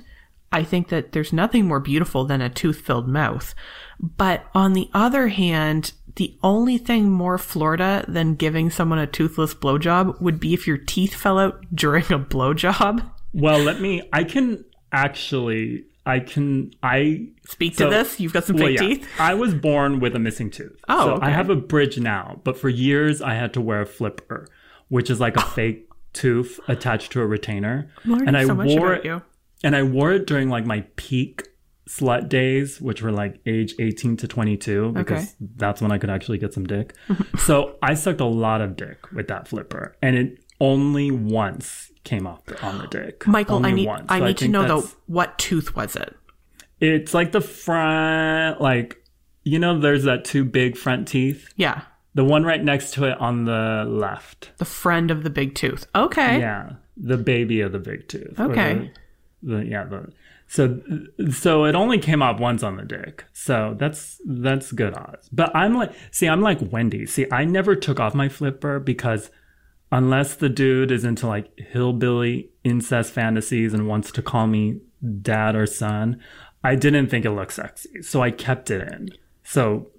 I 0.52 0.64
think 0.64 0.88
that 0.88 1.12
there's 1.12 1.32
nothing 1.32 1.66
more 1.66 1.80
beautiful 1.80 2.24
than 2.24 2.40
a 2.40 2.50
tooth 2.50 2.80
filled 2.80 3.08
mouth. 3.08 3.54
But 3.98 4.44
on 4.54 4.74
the 4.74 4.90
other 4.92 5.28
hand, 5.28 5.92
the 6.16 6.36
only 6.42 6.76
thing 6.76 7.10
more 7.10 7.38
Florida 7.38 8.04
than 8.06 8.34
giving 8.34 8.70
someone 8.70 8.98
a 8.98 9.06
toothless 9.06 9.54
blowjob 9.54 10.20
would 10.20 10.38
be 10.38 10.52
if 10.52 10.66
your 10.66 10.76
teeth 10.76 11.14
fell 11.14 11.38
out 11.38 11.64
during 11.74 12.04
a 12.04 12.18
blowjob. 12.18 13.10
Well, 13.32 13.60
let 13.60 13.80
me. 13.80 14.02
I 14.12 14.24
can 14.24 14.64
actually. 14.92 15.86
I 16.04 16.20
can. 16.20 16.72
I 16.82 17.28
Speak 17.46 17.74
so- 17.76 17.84
to 17.84 17.90
this. 17.90 18.18
You've 18.18 18.32
got 18.32 18.44
some 18.44 18.56
well, 18.56 18.70
yeah. 18.70 18.80
teeth. 18.80 19.08
I 19.18 19.34
was 19.34 19.54
born 19.54 20.00
with 20.00 20.16
a 20.16 20.18
missing 20.18 20.50
tooth. 20.50 20.80
Oh, 20.88 21.06
so 21.06 21.12
okay. 21.14 21.26
I 21.26 21.30
have 21.30 21.50
a 21.50 21.56
bridge 21.56 21.98
now, 21.98 22.40
but 22.44 22.56
for 22.58 22.68
years 22.68 23.22
I 23.22 23.34
had 23.34 23.52
to 23.54 23.60
wear 23.60 23.82
a 23.82 23.86
flipper, 23.86 24.48
which 24.88 25.10
is 25.10 25.20
like 25.20 25.36
a 25.36 25.44
oh. 25.44 25.48
fake 25.48 25.88
tooth 26.12 26.58
attached 26.68 27.12
to 27.12 27.20
a 27.20 27.26
retainer. 27.26 27.90
Learning 28.04 28.28
and 28.28 28.36
I 28.36 28.44
so 28.44 28.54
much 28.54 28.68
wore 28.68 28.94
about 28.94 29.04
it, 29.04 29.08
you. 29.08 29.22
and 29.62 29.76
I 29.76 29.82
wore 29.82 30.12
it 30.12 30.26
during 30.26 30.48
like 30.48 30.66
my 30.66 30.84
peak 30.96 31.48
slut 31.88 32.28
days, 32.28 32.80
which 32.80 33.02
were 33.02 33.12
like 33.12 33.40
age 33.46 33.74
18 33.78 34.16
to 34.18 34.28
22, 34.28 34.92
because 34.92 35.22
Okay. 35.22 35.34
that's 35.56 35.80
when 35.80 35.92
I 35.92 35.98
could 35.98 36.10
actually 36.10 36.38
get 36.38 36.52
some 36.52 36.64
dick. 36.64 36.94
so 37.38 37.76
I 37.82 37.94
sucked 37.94 38.20
a 38.20 38.26
lot 38.26 38.60
of 38.60 38.76
dick 38.76 39.12
with 39.12 39.28
that 39.28 39.46
flipper, 39.46 39.96
and 40.02 40.16
it 40.16 40.38
only 40.60 41.10
once 41.10 41.91
came 42.04 42.26
off 42.26 42.40
on 42.62 42.78
the 42.78 42.86
dick. 42.86 43.26
Michael, 43.26 43.56
Only 43.56 43.70
I 43.70 43.72
need 43.72 43.86
once. 43.86 44.06
I 44.08 44.18
So 44.18 44.26
need 44.26 44.38
to 44.38 44.48
know 44.48 44.66
though 44.66 44.88
what 45.06 45.38
tooth 45.38 45.76
was 45.76 45.96
it? 45.96 46.16
It's 46.80 47.14
like 47.14 47.32
the 47.32 47.40
front, 47.40 48.60
like 48.60 48.98
you 49.44 49.58
know, 49.58 49.78
there's 49.78 50.04
that 50.04 50.24
two 50.24 50.44
big 50.44 50.76
front 50.76 51.08
teeth. 51.08 51.48
Yeah, 51.56 51.82
The 52.14 52.24
one 52.24 52.44
right 52.44 52.62
next 52.62 52.94
to 52.94 53.04
it 53.04 53.18
on 53.20 53.44
the 53.44 53.84
left. 53.88 54.52
the 54.58 54.64
friend 54.64 55.10
of 55.10 55.22
the 55.24 55.30
big 55.30 55.54
tooth. 55.54 55.86
Okay. 55.94 56.38
Yeah, 56.40 56.74
the 56.96 57.16
baby 57.16 57.60
of 57.60 57.72
the 57.72 57.78
big 57.78 58.08
tooth. 58.08 58.38
Okay. 58.38 58.90
The, 59.42 59.56
the 59.56 59.66
yeah 59.66 59.84
the 59.84 60.12
so 60.46 60.80
so 61.30 61.64
it 61.64 61.74
only 61.74 61.98
came 61.98 62.22
off 62.22 62.38
once 62.38 62.62
on 62.62 62.76
the 62.76 62.84
dick. 62.84 63.24
So 63.32 63.74
that's 63.78 64.20
that's 64.26 64.70
good 64.70 64.94
odds. 64.94 65.28
But 65.32 65.54
I'm 65.56 65.74
like, 65.74 65.92
see, 66.10 66.28
I'm 66.28 66.40
like 66.42 66.58
Wendy. 66.72 67.06
See, 67.06 67.26
I 67.32 67.44
never 67.44 67.74
took 67.74 67.98
off 67.98 68.14
my 68.14 68.28
flipper 68.28 68.78
because 68.78 69.30
unless 69.92 70.34
the 70.36 70.48
dude 70.48 70.90
is 70.90 71.04
into 71.04 71.26
like 71.28 71.56
hillbilly 71.58 72.50
incest 72.64 73.12
fantasies 73.12 73.74
and 73.74 73.86
wants 73.86 74.10
to 74.10 74.22
call 74.22 74.46
me 74.46 74.80
dad 75.20 75.54
or 75.54 75.66
son, 75.66 76.18
I 76.64 76.74
didn't 76.74 77.08
think 77.08 77.24
it 77.24 77.30
looked 77.30 77.52
sexy. 77.52 78.02
So 78.02 78.22
I 78.22 78.30
kept 78.30 78.70
it 78.70 78.90
in. 78.90 79.10
So, 79.44 79.90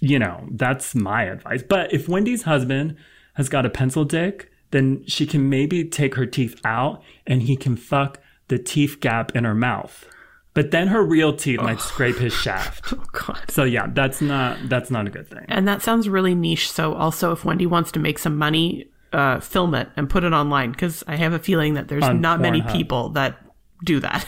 you 0.00 0.18
know, 0.18 0.46
that's 0.52 0.94
my 0.94 1.24
advice. 1.24 1.62
But 1.62 1.92
if 1.92 2.08
Wendy's 2.08 2.42
husband 2.42 2.96
has 3.34 3.48
got 3.48 3.64
a 3.64 3.70
pencil 3.70 4.04
dick, 4.04 4.52
then 4.72 5.04
she 5.06 5.26
can 5.26 5.48
maybe 5.48 5.84
take 5.84 6.14
her 6.16 6.26
teeth 6.26 6.60
out 6.64 7.02
and 7.26 7.42
he 7.42 7.56
can 7.56 7.76
fuck 7.76 8.20
the 8.48 8.58
teeth 8.58 9.00
gap 9.00 9.34
in 9.34 9.44
her 9.44 9.54
mouth. 9.54 10.06
But 10.52 10.72
then 10.72 10.88
her 10.88 11.02
real 11.02 11.34
teeth 11.34 11.60
might 11.60 11.80
scrape 11.80 12.18
his 12.18 12.32
oh, 12.34 12.36
shaft. 12.36 12.92
Oh 12.92 13.04
God. 13.12 13.42
So 13.48 13.64
yeah, 13.64 13.86
that's 13.88 14.20
not 14.20 14.58
that's 14.68 14.90
not 14.90 15.06
a 15.06 15.10
good 15.10 15.28
thing. 15.28 15.46
And 15.48 15.66
that 15.68 15.80
sounds 15.80 16.08
really 16.08 16.34
niche. 16.34 16.70
So 16.70 16.94
also, 16.94 17.30
if 17.32 17.44
Wendy 17.44 17.66
wants 17.66 17.92
to 17.92 18.00
make 18.00 18.18
some 18.18 18.36
money, 18.36 18.90
uh, 19.12 19.40
film 19.40 19.74
it 19.74 19.88
and 19.96 20.08
put 20.08 20.24
it 20.24 20.32
online 20.32 20.72
because 20.72 21.02
I 21.06 21.16
have 21.16 21.32
a 21.32 21.38
feeling 21.38 21.74
that 21.74 21.88
there's 21.88 22.04
On 22.04 22.20
not 22.20 22.40
many 22.40 22.62
people 22.62 23.10
that 23.10 23.38
do 23.84 24.00
that. 24.00 24.26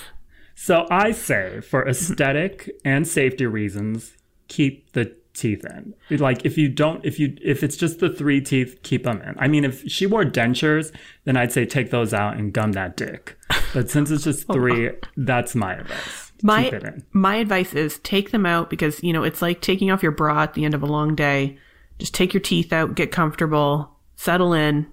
So 0.54 0.86
I 0.90 1.12
say 1.12 1.60
for 1.60 1.86
aesthetic 1.88 2.70
and 2.84 3.06
safety 3.06 3.46
reasons, 3.46 4.16
keep 4.48 4.92
the 4.92 5.14
teeth 5.34 5.64
in. 5.64 5.94
Like 6.18 6.44
if 6.44 6.58
you 6.58 6.68
don't, 6.68 7.04
if 7.04 7.18
you 7.18 7.36
if 7.42 7.62
it's 7.62 7.76
just 7.76 8.00
the 8.00 8.08
three 8.08 8.40
teeth, 8.40 8.80
keep 8.82 9.04
them 9.04 9.20
in. 9.22 9.34
I 9.38 9.48
mean, 9.48 9.64
if 9.64 9.82
she 9.90 10.06
wore 10.06 10.24
dentures, 10.24 10.92
then 11.24 11.36
I'd 11.36 11.52
say 11.52 11.64
take 11.64 11.90
those 11.90 12.12
out 12.12 12.36
and 12.36 12.52
gum 12.52 12.72
that 12.72 12.96
dick. 12.96 13.36
But 13.72 13.90
since 13.90 14.10
it's 14.10 14.24
just 14.24 14.46
three, 14.52 14.90
that's 15.16 15.54
my 15.54 15.74
advice. 15.74 16.32
My 16.42 16.64
keep 16.64 16.72
it 16.74 16.84
in. 16.84 17.04
my 17.12 17.36
advice 17.36 17.72
is 17.72 17.98
take 18.00 18.32
them 18.32 18.46
out 18.46 18.68
because 18.68 19.02
you 19.02 19.12
know 19.12 19.22
it's 19.22 19.42
like 19.42 19.60
taking 19.60 19.90
off 19.90 20.02
your 20.02 20.12
bra 20.12 20.42
at 20.42 20.54
the 20.54 20.64
end 20.64 20.74
of 20.74 20.82
a 20.82 20.86
long 20.86 21.14
day. 21.14 21.58
Just 21.98 22.14
take 22.14 22.34
your 22.34 22.40
teeth 22.40 22.72
out, 22.72 22.96
get 22.96 23.12
comfortable, 23.12 23.91
settle 24.22 24.52
in, 24.52 24.86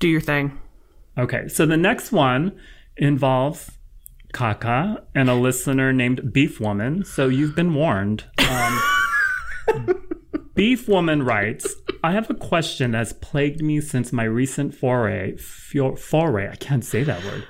do 0.00 0.08
your 0.08 0.20
thing. 0.20 0.58
Okay, 1.16 1.46
so 1.46 1.66
the 1.66 1.76
next 1.76 2.10
one 2.10 2.58
involves 2.96 3.78
Kaka 4.32 5.04
and 5.14 5.30
a 5.30 5.34
listener 5.34 5.92
named 5.92 6.32
Beef 6.32 6.58
Woman. 6.58 7.04
So 7.04 7.28
you've 7.28 7.54
been 7.54 7.74
warned. 7.74 8.24
Um, 8.38 8.80
Beef 10.54 10.88
Woman 10.88 11.22
writes, 11.22 11.72
I 12.02 12.10
have 12.10 12.28
a 12.28 12.34
question 12.34 12.90
that's 12.90 13.12
plagued 13.12 13.62
me 13.62 13.80
since 13.80 14.12
my 14.12 14.24
recent 14.24 14.74
foray, 14.74 15.36
foray, 15.36 16.48
I 16.50 16.56
can't 16.56 16.84
say 16.84 17.04
that 17.04 17.24
word, 17.24 17.46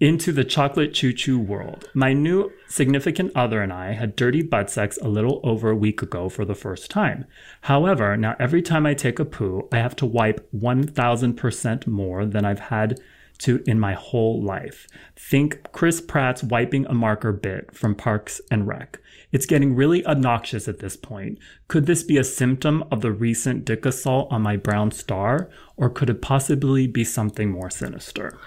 into 0.00 0.32
the 0.32 0.44
chocolate 0.44 0.92
choo 0.92 1.12
choo 1.12 1.38
world. 1.38 1.88
My 1.94 2.12
new 2.12 2.52
significant 2.68 3.32
other 3.34 3.62
and 3.62 3.72
I 3.72 3.92
had 3.92 4.16
dirty 4.16 4.42
butt 4.42 4.70
sex 4.70 4.98
a 4.98 5.08
little 5.08 5.40
over 5.44 5.70
a 5.70 5.76
week 5.76 6.02
ago 6.02 6.28
for 6.28 6.44
the 6.44 6.54
first 6.54 6.90
time. 6.90 7.26
However, 7.62 8.16
now 8.16 8.36
every 8.40 8.62
time 8.62 8.86
I 8.86 8.94
take 8.94 9.18
a 9.18 9.24
poo, 9.24 9.68
I 9.72 9.76
have 9.78 9.96
to 9.96 10.06
wipe 10.06 10.48
1000% 10.52 11.86
more 11.86 12.26
than 12.26 12.44
I've 12.44 12.60
had 12.60 13.00
to 13.38 13.62
in 13.66 13.80
my 13.80 13.94
whole 13.94 14.42
life. 14.42 14.86
Think 15.16 15.70
Chris 15.72 16.00
Pratt's 16.00 16.42
wiping 16.42 16.86
a 16.86 16.94
marker 16.94 17.32
bit 17.32 17.74
from 17.74 17.94
Parks 17.94 18.40
and 18.50 18.66
Rec. 18.66 19.00
It's 19.32 19.46
getting 19.46 19.74
really 19.74 20.06
obnoxious 20.06 20.68
at 20.68 20.78
this 20.78 20.96
point. 20.96 21.38
Could 21.66 21.86
this 21.86 22.02
be 22.02 22.16
a 22.16 22.24
symptom 22.24 22.84
of 22.92 23.00
the 23.00 23.10
recent 23.10 23.64
dick 23.64 23.84
assault 23.84 24.28
on 24.30 24.42
my 24.42 24.56
brown 24.56 24.92
star, 24.92 25.50
or 25.76 25.90
could 25.90 26.10
it 26.10 26.22
possibly 26.22 26.86
be 26.86 27.04
something 27.04 27.50
more 27.50 27.70
sinister? 27.70 28.38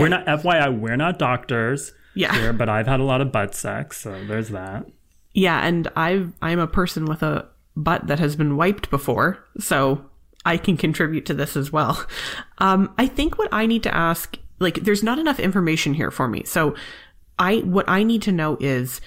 We're 0.00 0.08
not 0.08 0.26
FYI, 0.26 0.78
we're 0.78 0.96
not 0.96 1.18
doctors 1.18 1.92
Yeah. 2.14 2.34
here, 2.34 2.52
but 2.52 2.68
I've 2.68 2.86
had 2.86 3.00
a 3.00 3.04
lot 3.04 3.20
of 3.20 3.32
butt 3.32 3.54
sex, 3.54 3.98
so 4.00 4.24
there's 4.26 4.50
that. 4.50 4.86
Yeah, 5.32 5.66
and 5.66 5.88
I've 5.96 6.32
I'm 6.42 6.58
a 6.58 6.66
person 6.66 7.06
with 7.06 7.22
a 7.22 7.46
butt 7.76 8.06
that 8.06 8.18
has 8.20 8.36
been 8.36 8.56
wiped 8.56 8.88
before, 8.90 9.44
so 9.58 10.04
I 10.44 10.56
can 10.58 10.76
contribute 10.76 11.26
to 11.26 11.34
this 11.34 11.56
as 11.56 11.72
well. 11.72 12.04
Um, 12.58 12.94
I 12.98 13.06
think 13.08 13.36
what 13.38 13.48
I 13.52 13.66
need 13.66 13.82
to 13.82 13.94
ask, 13.94 14.38
like, 14.60 14.84
there's 14.84 15.02
not 15.02 15.18
enough 15.18 15.40
information 15.40 15.94
here 15.94 16.12
for 16.12 16.28
me. 16.28 16.44
So, 16.44 16.74
I 17.38 17.56
what 17.58 17.88
I 17.88 18.04
need 18.04 18.22
to 18.22 18.32
know 18.32 18.56
is, 18.60 19.00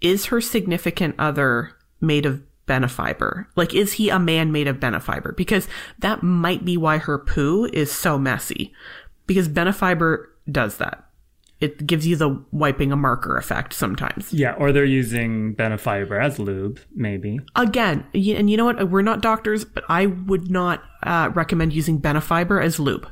is 0.00 0.26
her 0.26 0.40
significant 0.40 1.16
other 1.18 1.72
made 2.00 2.24
of 2.24 2.40
benefiber? 2.68 3.46
Like, 3.56 3.74
is 3.74 3.94
he 3.94 4.10
a 4.10 4.18
man 4.20 4.52
made 4.52 4.68
of 4.68 4.78
benefiber? 4.78 5.36
Because 5.36 5.66
that 5.98 6.22
might 6.22 6.64
be 6.64 6.76
why 6.76 6.98
her 6.98 7.18
poo 7.18 7.64
is 7.72 7.90
so 7.90 8.16
messy. 8.16 8.72
Because 9.28 9.48
benefiber 9.48 10.24
does 10.50 10.78
that. 10.78 11.04
It 11.60 11.86
gives 11.86 12.06
you 12.06 12.16
the 12.16 12.44
wiping 12.50 12.90
a 12.90 12.96
marker 12.96 13.36
effect 13.36 13.72
sometimes. 13.72 14.32
Yeah, 14.32 14.54
or 14.54 14.72
they're 14.72 14.84
using 14.84 15.54
benefiber 15.54 16.20
as 16.20 16.38
lube, 16.38 16.80
maybe. 16.94 17.38
Again, 17.54 18.04
and 18.14 18.48
you 18.48 18.56
know 18.56 18.64
what? 18.64 18.90
We're 18.90 19.02
not 19.02 19.22
doctors, 19.22 19.64
but 19.64 19.84
I 19.88 20.06
would 20.06 20.50
not 20.50 20.82
uh, 21.02 21.30
recommend 21.34 21.72
using 21.72 22.00
benefiber 22.00 22.62
as 22.62 22.80
lube. 22.80 23.08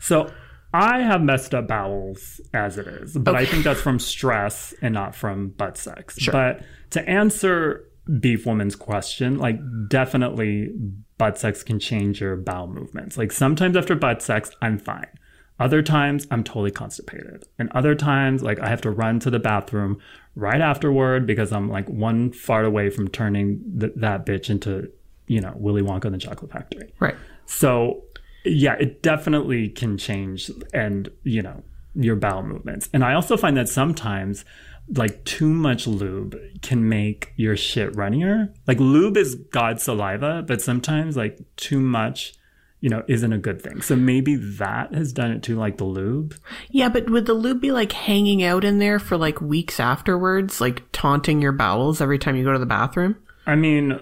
So 0.00 0.32
I 0.72 1.00
have 1.00 1.22
messed 1.22 1.54
up 1.54 1.68
bowels 1.68 2.40
as 2.52 2.78
it 2.78 2.86
is, 2.86 3.16
but 3.16 3.36
I 3.36 3.44
think 3.46 3.64
that's 3.64 3.80
from 3.80 3.98
stress 4.00 4.74
and 4.82 4.94
not 4.94 5.14
from 5.14 5.50
butt 5.50 5.76
sex. 5.76 6.18
Sure. 6.18 6.32
But 6.32 6.62
to 6.90 7.08
answer 7.08 7.84
Beef 8.18 8.46
Woman's 8.46 8.76
question, 8.76 9.38
like 9.38 9.58
definitely 9.88 10.70
butt 11.18 11.38
sex 11.38 11.62
can 11.62 11.78
change 11.78 12.20
your 12.20 12.36
bowel 12.36 12.66
movements. 12.66 13.16
Like 13.16 13.30
sometimes 13.30 13.76
after 13.76 13.94
butt 13.94 14.22
sex, 14.22 14.50
I'm 14.62 14.78
fine. 14.78 15.06
Other 15.60 15.82
times 15.82 16.26
I'm 16.30 16.42
totally 16.42 16.70
constipated. 16.70 17.44
And 17.58 17.70
other 17.72 17.94
times, 17.94 18.42
like 18.42 18.58
I 18.58 18.68
have 18.68 18.80
to 18.82 18.90
run 18.90 19.20
to 19.20 19.30
the 19.30 19.38
bathroom 19.38 19.98
right 20.34 20.60
afterward 20.60 21.26
because 21.26 21.52
I'm 21.52 21.68
like 21.68 21.88
one 21.88 22.32
fart 22.32 22.64
away 22.64 22.90
from 22.90 23.08
turning 23.08 23.60
th- 23.78 23.92
that 23.96 24.24
bitch 24.24 24.48
into, 24.48 24.90
you 25.26 25.40
know, 25.40 25.52
Willy 25.56 25.82
Wonka 25.82 26.06
and 26.06 26.14
the 26.14 26.18
Chocolate 26.18 26.50
Factory. 26.50 26.92
Right. 26.98 27.14
So, 27.46 28.02
yeah, 28.44 28.76
it 28.80 29.02
definitely 29.02 29.68
can 29.68 29.98
change 29.98 30.50
and, 30.72 31.10
you 31.24 31.42
know, 31.42 31.62
your 31.94 32.16
bowel 32.16 32.42
movements. 32.42 32.88
And 32.94 33.04
I 33.04 33.14
also 33.14 33.36
find 33.36 33.56
that 33.56 33.68
sometimes 33.68 34.44
like 34.96 35.24
too 35.24 35.48
much 35.48 35.86
lube 35.86 36.36
can 36.62 36.88
make 36.88 37.32
your 37.36 37.56
shit 37.56 37.94
runnier. 37.94 38.52
Like 38.66 38.80
lube 38.80 39.16
is 39.16 39.34
God's 39.34 39.82
saliva, 39.82 40.42
but 40.46 40.62
sometimes 40.62 41.16
like 41.16 41.38
too 41.56 41.80
much, 41.80 42.34
you 42.80 42.88
know, 42.88 43.02
isn't 43.08 43.32
a 43.32 43.38
good 43.38 43.60
thing. 43.60 43.82
So 43.82 43.94
maybe 43.94 44.36
that 44.36 44.94
has 44.94 45.12
done 45.12 45.30
it 45.32 45.42
to 45.44 45.56
like 45.56 45.76
the 45.76 45.84
lube. 45.84 46.34
Yeah, 46.70 46.88
but 46.88 47.10
would 47.10 47.26
the 47.26 47.34
lube 47.34 47.60
be 47.60 47.72
like 47.72 47.92
hanging 47.92 48.42
out 48.42 48.64
in 48.64 48.78
there 48.78 48.98
for 48.98 49.16
like 49.16 49.40
weeks 49.40 49.78
afterwards, 49.78 50.60
like 50.60 50.82
taunting 50.92 51.42
your 51.42 51.52
bowels 51.52 52.00
every 52.00 52.18
time 52.18 52.36
you 52.36 52.44
go 52.44 52.52
to 52.52 52.58
the 52.58 52.66
bathroom? 52.66 53.16
I 53.46 53.56
mean, 53.56 54.00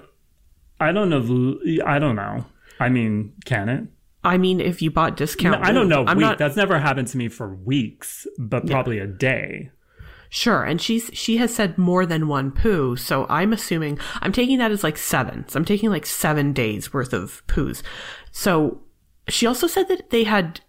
I 0.81 0.93
don't 0.93 1.11
know. 1.11 1.59
I 1.85 1.99
don't 1.99 2.17
know. 2.17 2.45
I 2.79 2.89
mean, 2.89 3.33
can 3.45 3.69
it? 3.69 3.85
I 4.23 4.39
mean, 4.39 4.61
if 4.61 4.83
you 4.83 4.91
bought 4.91 5.17
discount, 5.17 5.65
I 5.65 5.73
don't 5.73 5.89
know. 5.89 6.03
Week. 6.03 6.19
not 6.19 6.39
That's 6.39 6.57
never 6.57 6.79
happened 6.79 7.09
to 7.09 7.17
me 7.17 7.29
for 7.29 7.55
weeks, 7.55 8.27
but 8.39 8.67
probably 8.67 8.99
a 8.99 9.07
day. 9.07 9.71
Sure. 10.31 10.63
And 10.63 10.81
she's 10.81 11.11
she 11.13 11.37
has 11.39 11.55
said 11.55 11.79
more 11.79 12.07
than 12.07 12.29
one 12.29 12.51
poo, 12.51 12.97
so 12.97 13.27
I'm 13.29 13.53
assuming 13.53 13.99
I'm 14.21 14.33
taking 14.33 14.59
that 14.59 14.71
as 14.71 14.83
like 14.85 14.99
seven. 14.99 15.49
So 15.49 15.59
I'm 15.59 15.65
taking 15.65 15.91
like 15.91 16.07
seven 16.07 16.53
days 16.53 16.93
worth 16.93 17.13
of 17.13 17.47
poos. 17.47 17.83
So 18.33 18.81
she 19.29 19.47
also 19.47 19.67
said 19.67 19.89
that 19.89 20.11
they 20.11 20.25
had 20.25 20.61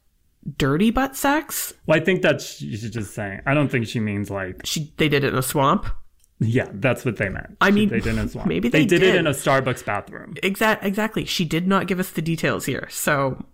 dirty 0.57 0.91
butt 0.91 1.15
sex. 1.15 1.73
Well, 1.85 1.99
I 1.99 2.03
think 2.03 2.21
that's 2.21 2.57
she's 2.57 2.89
just 2.89 3.13
saying. 3.13 3.41
I 3.45 3.53
don't 3.53 3.69
think 3.69 3.87
she 3.87 3.99
means 3.99 4.29
like 4.29 4.61
She 4.65 4.93
they 4.97 5.09
did 5.09 5.23
it 5.23 5.33
in 5.33 5.39
a 5.39 5.43
swamp. 5.43 5.85
Yeah, 6.41 6.69
that's 6.73 7.03
what 7.03 7.17
they 7.17 7.27
meant. 7.27 7.57
I 7.59 7.69
mean, 7.69 7.89
they 7.89 7.99
didn't. 7.99 8.29
swap. 8.29 8.45
maybe 8.47 8.69
they, 8.69 8.79
they 8.79 8.85
did, 8.85 9.03
it 9.03 9.15
in 9.15 9.27
a 9.27 9.31
Starbucks 9.31 9.83
bathroom. 9.85 10.35
Exact 10.41 10.85
exactly. 10.85 11.25
She 11.25 11.43
did 11.43 11.67
not 11.67 11.87
give 11.87 11.99
us 11.99 12.11
the 12.11 12.21
details 12.21 12.65
here. 12.65 12.87
So 12.89 13.45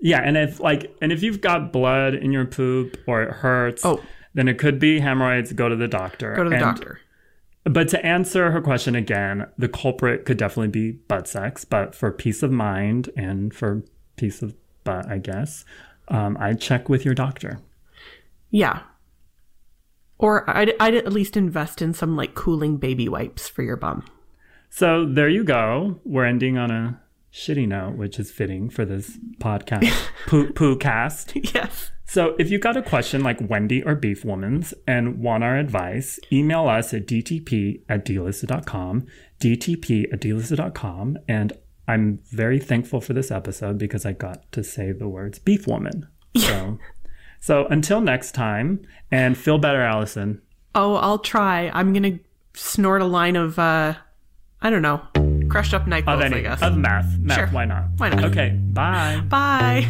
Yeah, 0.00 0.20
and 0.24 0.36
if 0.36 0.58
like, 0.60 0.94
and 1.02 1.12
if 1.12 1.22
you've 1.22 1.40
got 1.42 1.72
blood 1.72 2.14
in 2.14 2.32
your 2.32 2.46
poop 2.46 2.96
or 3.06 3.22
it 3.22 3.30
hurts, 3.30 3.84
Oh. 3.84 4.02
Then 4.34 4.48
it 4.48 4.58
could 4.58 4.78
be 4.78 5.00
hemorrhoids. 5.00 5.52
Go 5.52 5.68
to 5.68 5.76
the 5.76 5.88
doctor. 5.88 6.34
go 6.34 6.44
to 6.44 6.50
the 6.50 6.56
And- 6.56 6.64
doctor. 6.64 7.00
But 7.64 7.88
to 7.88 8.04
answer 8.04 8.50
her 8.50 8.60
question 8.60 8.94
again, 8.94 9.46
the 9.56 9.70
culprit 9.70 10.26
could 10.26 10.36
definitely 10.36 10.68
be 10.68 10.92
butt 10.92 11.26
sex. 11.26 11.64
But 11.64 11.94
for 11.94 12.10
peace 12.12 12.42
of 12.42 12.52
mind 12.52 13.08
and 13.16 13.54
for 13.54 13.82
peace 14.16 14.42
of 14.42 14.54
butt, 14.84 15.08
I 15.08 15.16
guess, 15.16 15.64
um, 16.08 16.36
I'd 16.38 16.60
check 16.60 16.90
with 16.90 17.06
your 17.06 17.14
doctor. 17.14 17.60
Yeah. 18.50 18.80
Or 20.18 20.48
I'd, 20.48 20.74
I'd 20.78 20.94
at 20.94 21.10
least 21.12 21.38
invest 21.38 21.80
in 21.80 21.94
some 21.94 22.16
like 22.16 22.34
cooling 22.34 22.76
baby 22.76 23.08
wipes 23.08 23.48
for 23.48 23.62
your 23.62 23.76
bum. 23.76 24.04
So 24.68 25.06
there 25.06 25.28
you 25.30 25.42
go. 25.42 26.00
We're 26.04 26.26
ending 26.26 26.58
on 26.58 26.70
a 26.70 27.00
shitty 27.32 27.66
note, 27.66 27.96
which 27.96 28.18
is 28.18 28.30
fitting 28.30 28.68
for 28.68 28.84
this 28.84 29.18
podcast, 29.38 29.90
poo 30.26 30.52
poo 30.52 30.76
cast. 30.76 31.32
Yes. 31.54 31.90
So 32.06 32.36
if 32.38 32.50
you 32.50 32.58
got 32.58 32.76
a 32.76 32.82
question 32.82 33.22
like 33.22 33.38
Wendy 33.48 33.82
or 33.82 33.94
Beef 33.94 34.24
Woman's 34.24 34.74
and 34.86 35.18
want 35.20 35.42
our 35.42 35.56
advice, 35.56 36.20
email 36.30 36.68
us 36.68 36.92
at 36.92 37.06
dtp 37.06 37.80
at 37.88 38.04
dlisted.com, 38.04 39.06
dtp 39.40 40.12
at 40.12 40.20
dlisted.com. 40.20 41.18
And 41.28 41.52
I'm 41.88 42.20
very 42.30 42.58
thankful 42.60 43.00
for 43.00 43.14
this 43.14 43.30
episode 43.30 43.78
because 43.78 44.04
I 44.06 44.12
got 44.12 44.50
to 44.52 44.62
say 44.62 44.92
the 44.92 45.08
words 45.08 45.38
Beef 45.38 45.66
Woman. 45.66 46.06
So, 46.36 46.78
so 47.40 47.66
until 47.66 48.00
next 48.00 48.32
time, 48.32 48.82
and 49.12 49.38
feel 49.38 49.58
better, 49.58 49.82
Allison. 49.82 50.42
Oh, 50.74 50.96
I'll 50.96 51.18
try. 51.20 51.70
I'm 51.72 51.92
gonna 51.92 52.18
snort 52.54 53.02
a 53.02 53.04
line 53.06 53.36
of 53.36 53.56
uh 53.58 53.94
I 54.60 54.70
don't 54.70 54.82
know. 54.82 55.00
Crushed 55.48 55.74
up 55.74 55.86
night 55.86 56.08
Of 56.08 56.20
I 56.20 56.40
guess. 56.40 56.60
of 56.62 56.76
math. 56.76 57.18
Math, 57.18 57.36
Sure. 57.36 57.46
why 57.48 57.66
not? 57.66 57.84
Why 57.98 58.08
not? 58.08 58.24
Okay, 58.24 58.50
bye. 58.72 59.20
Bye. 59.28 59.86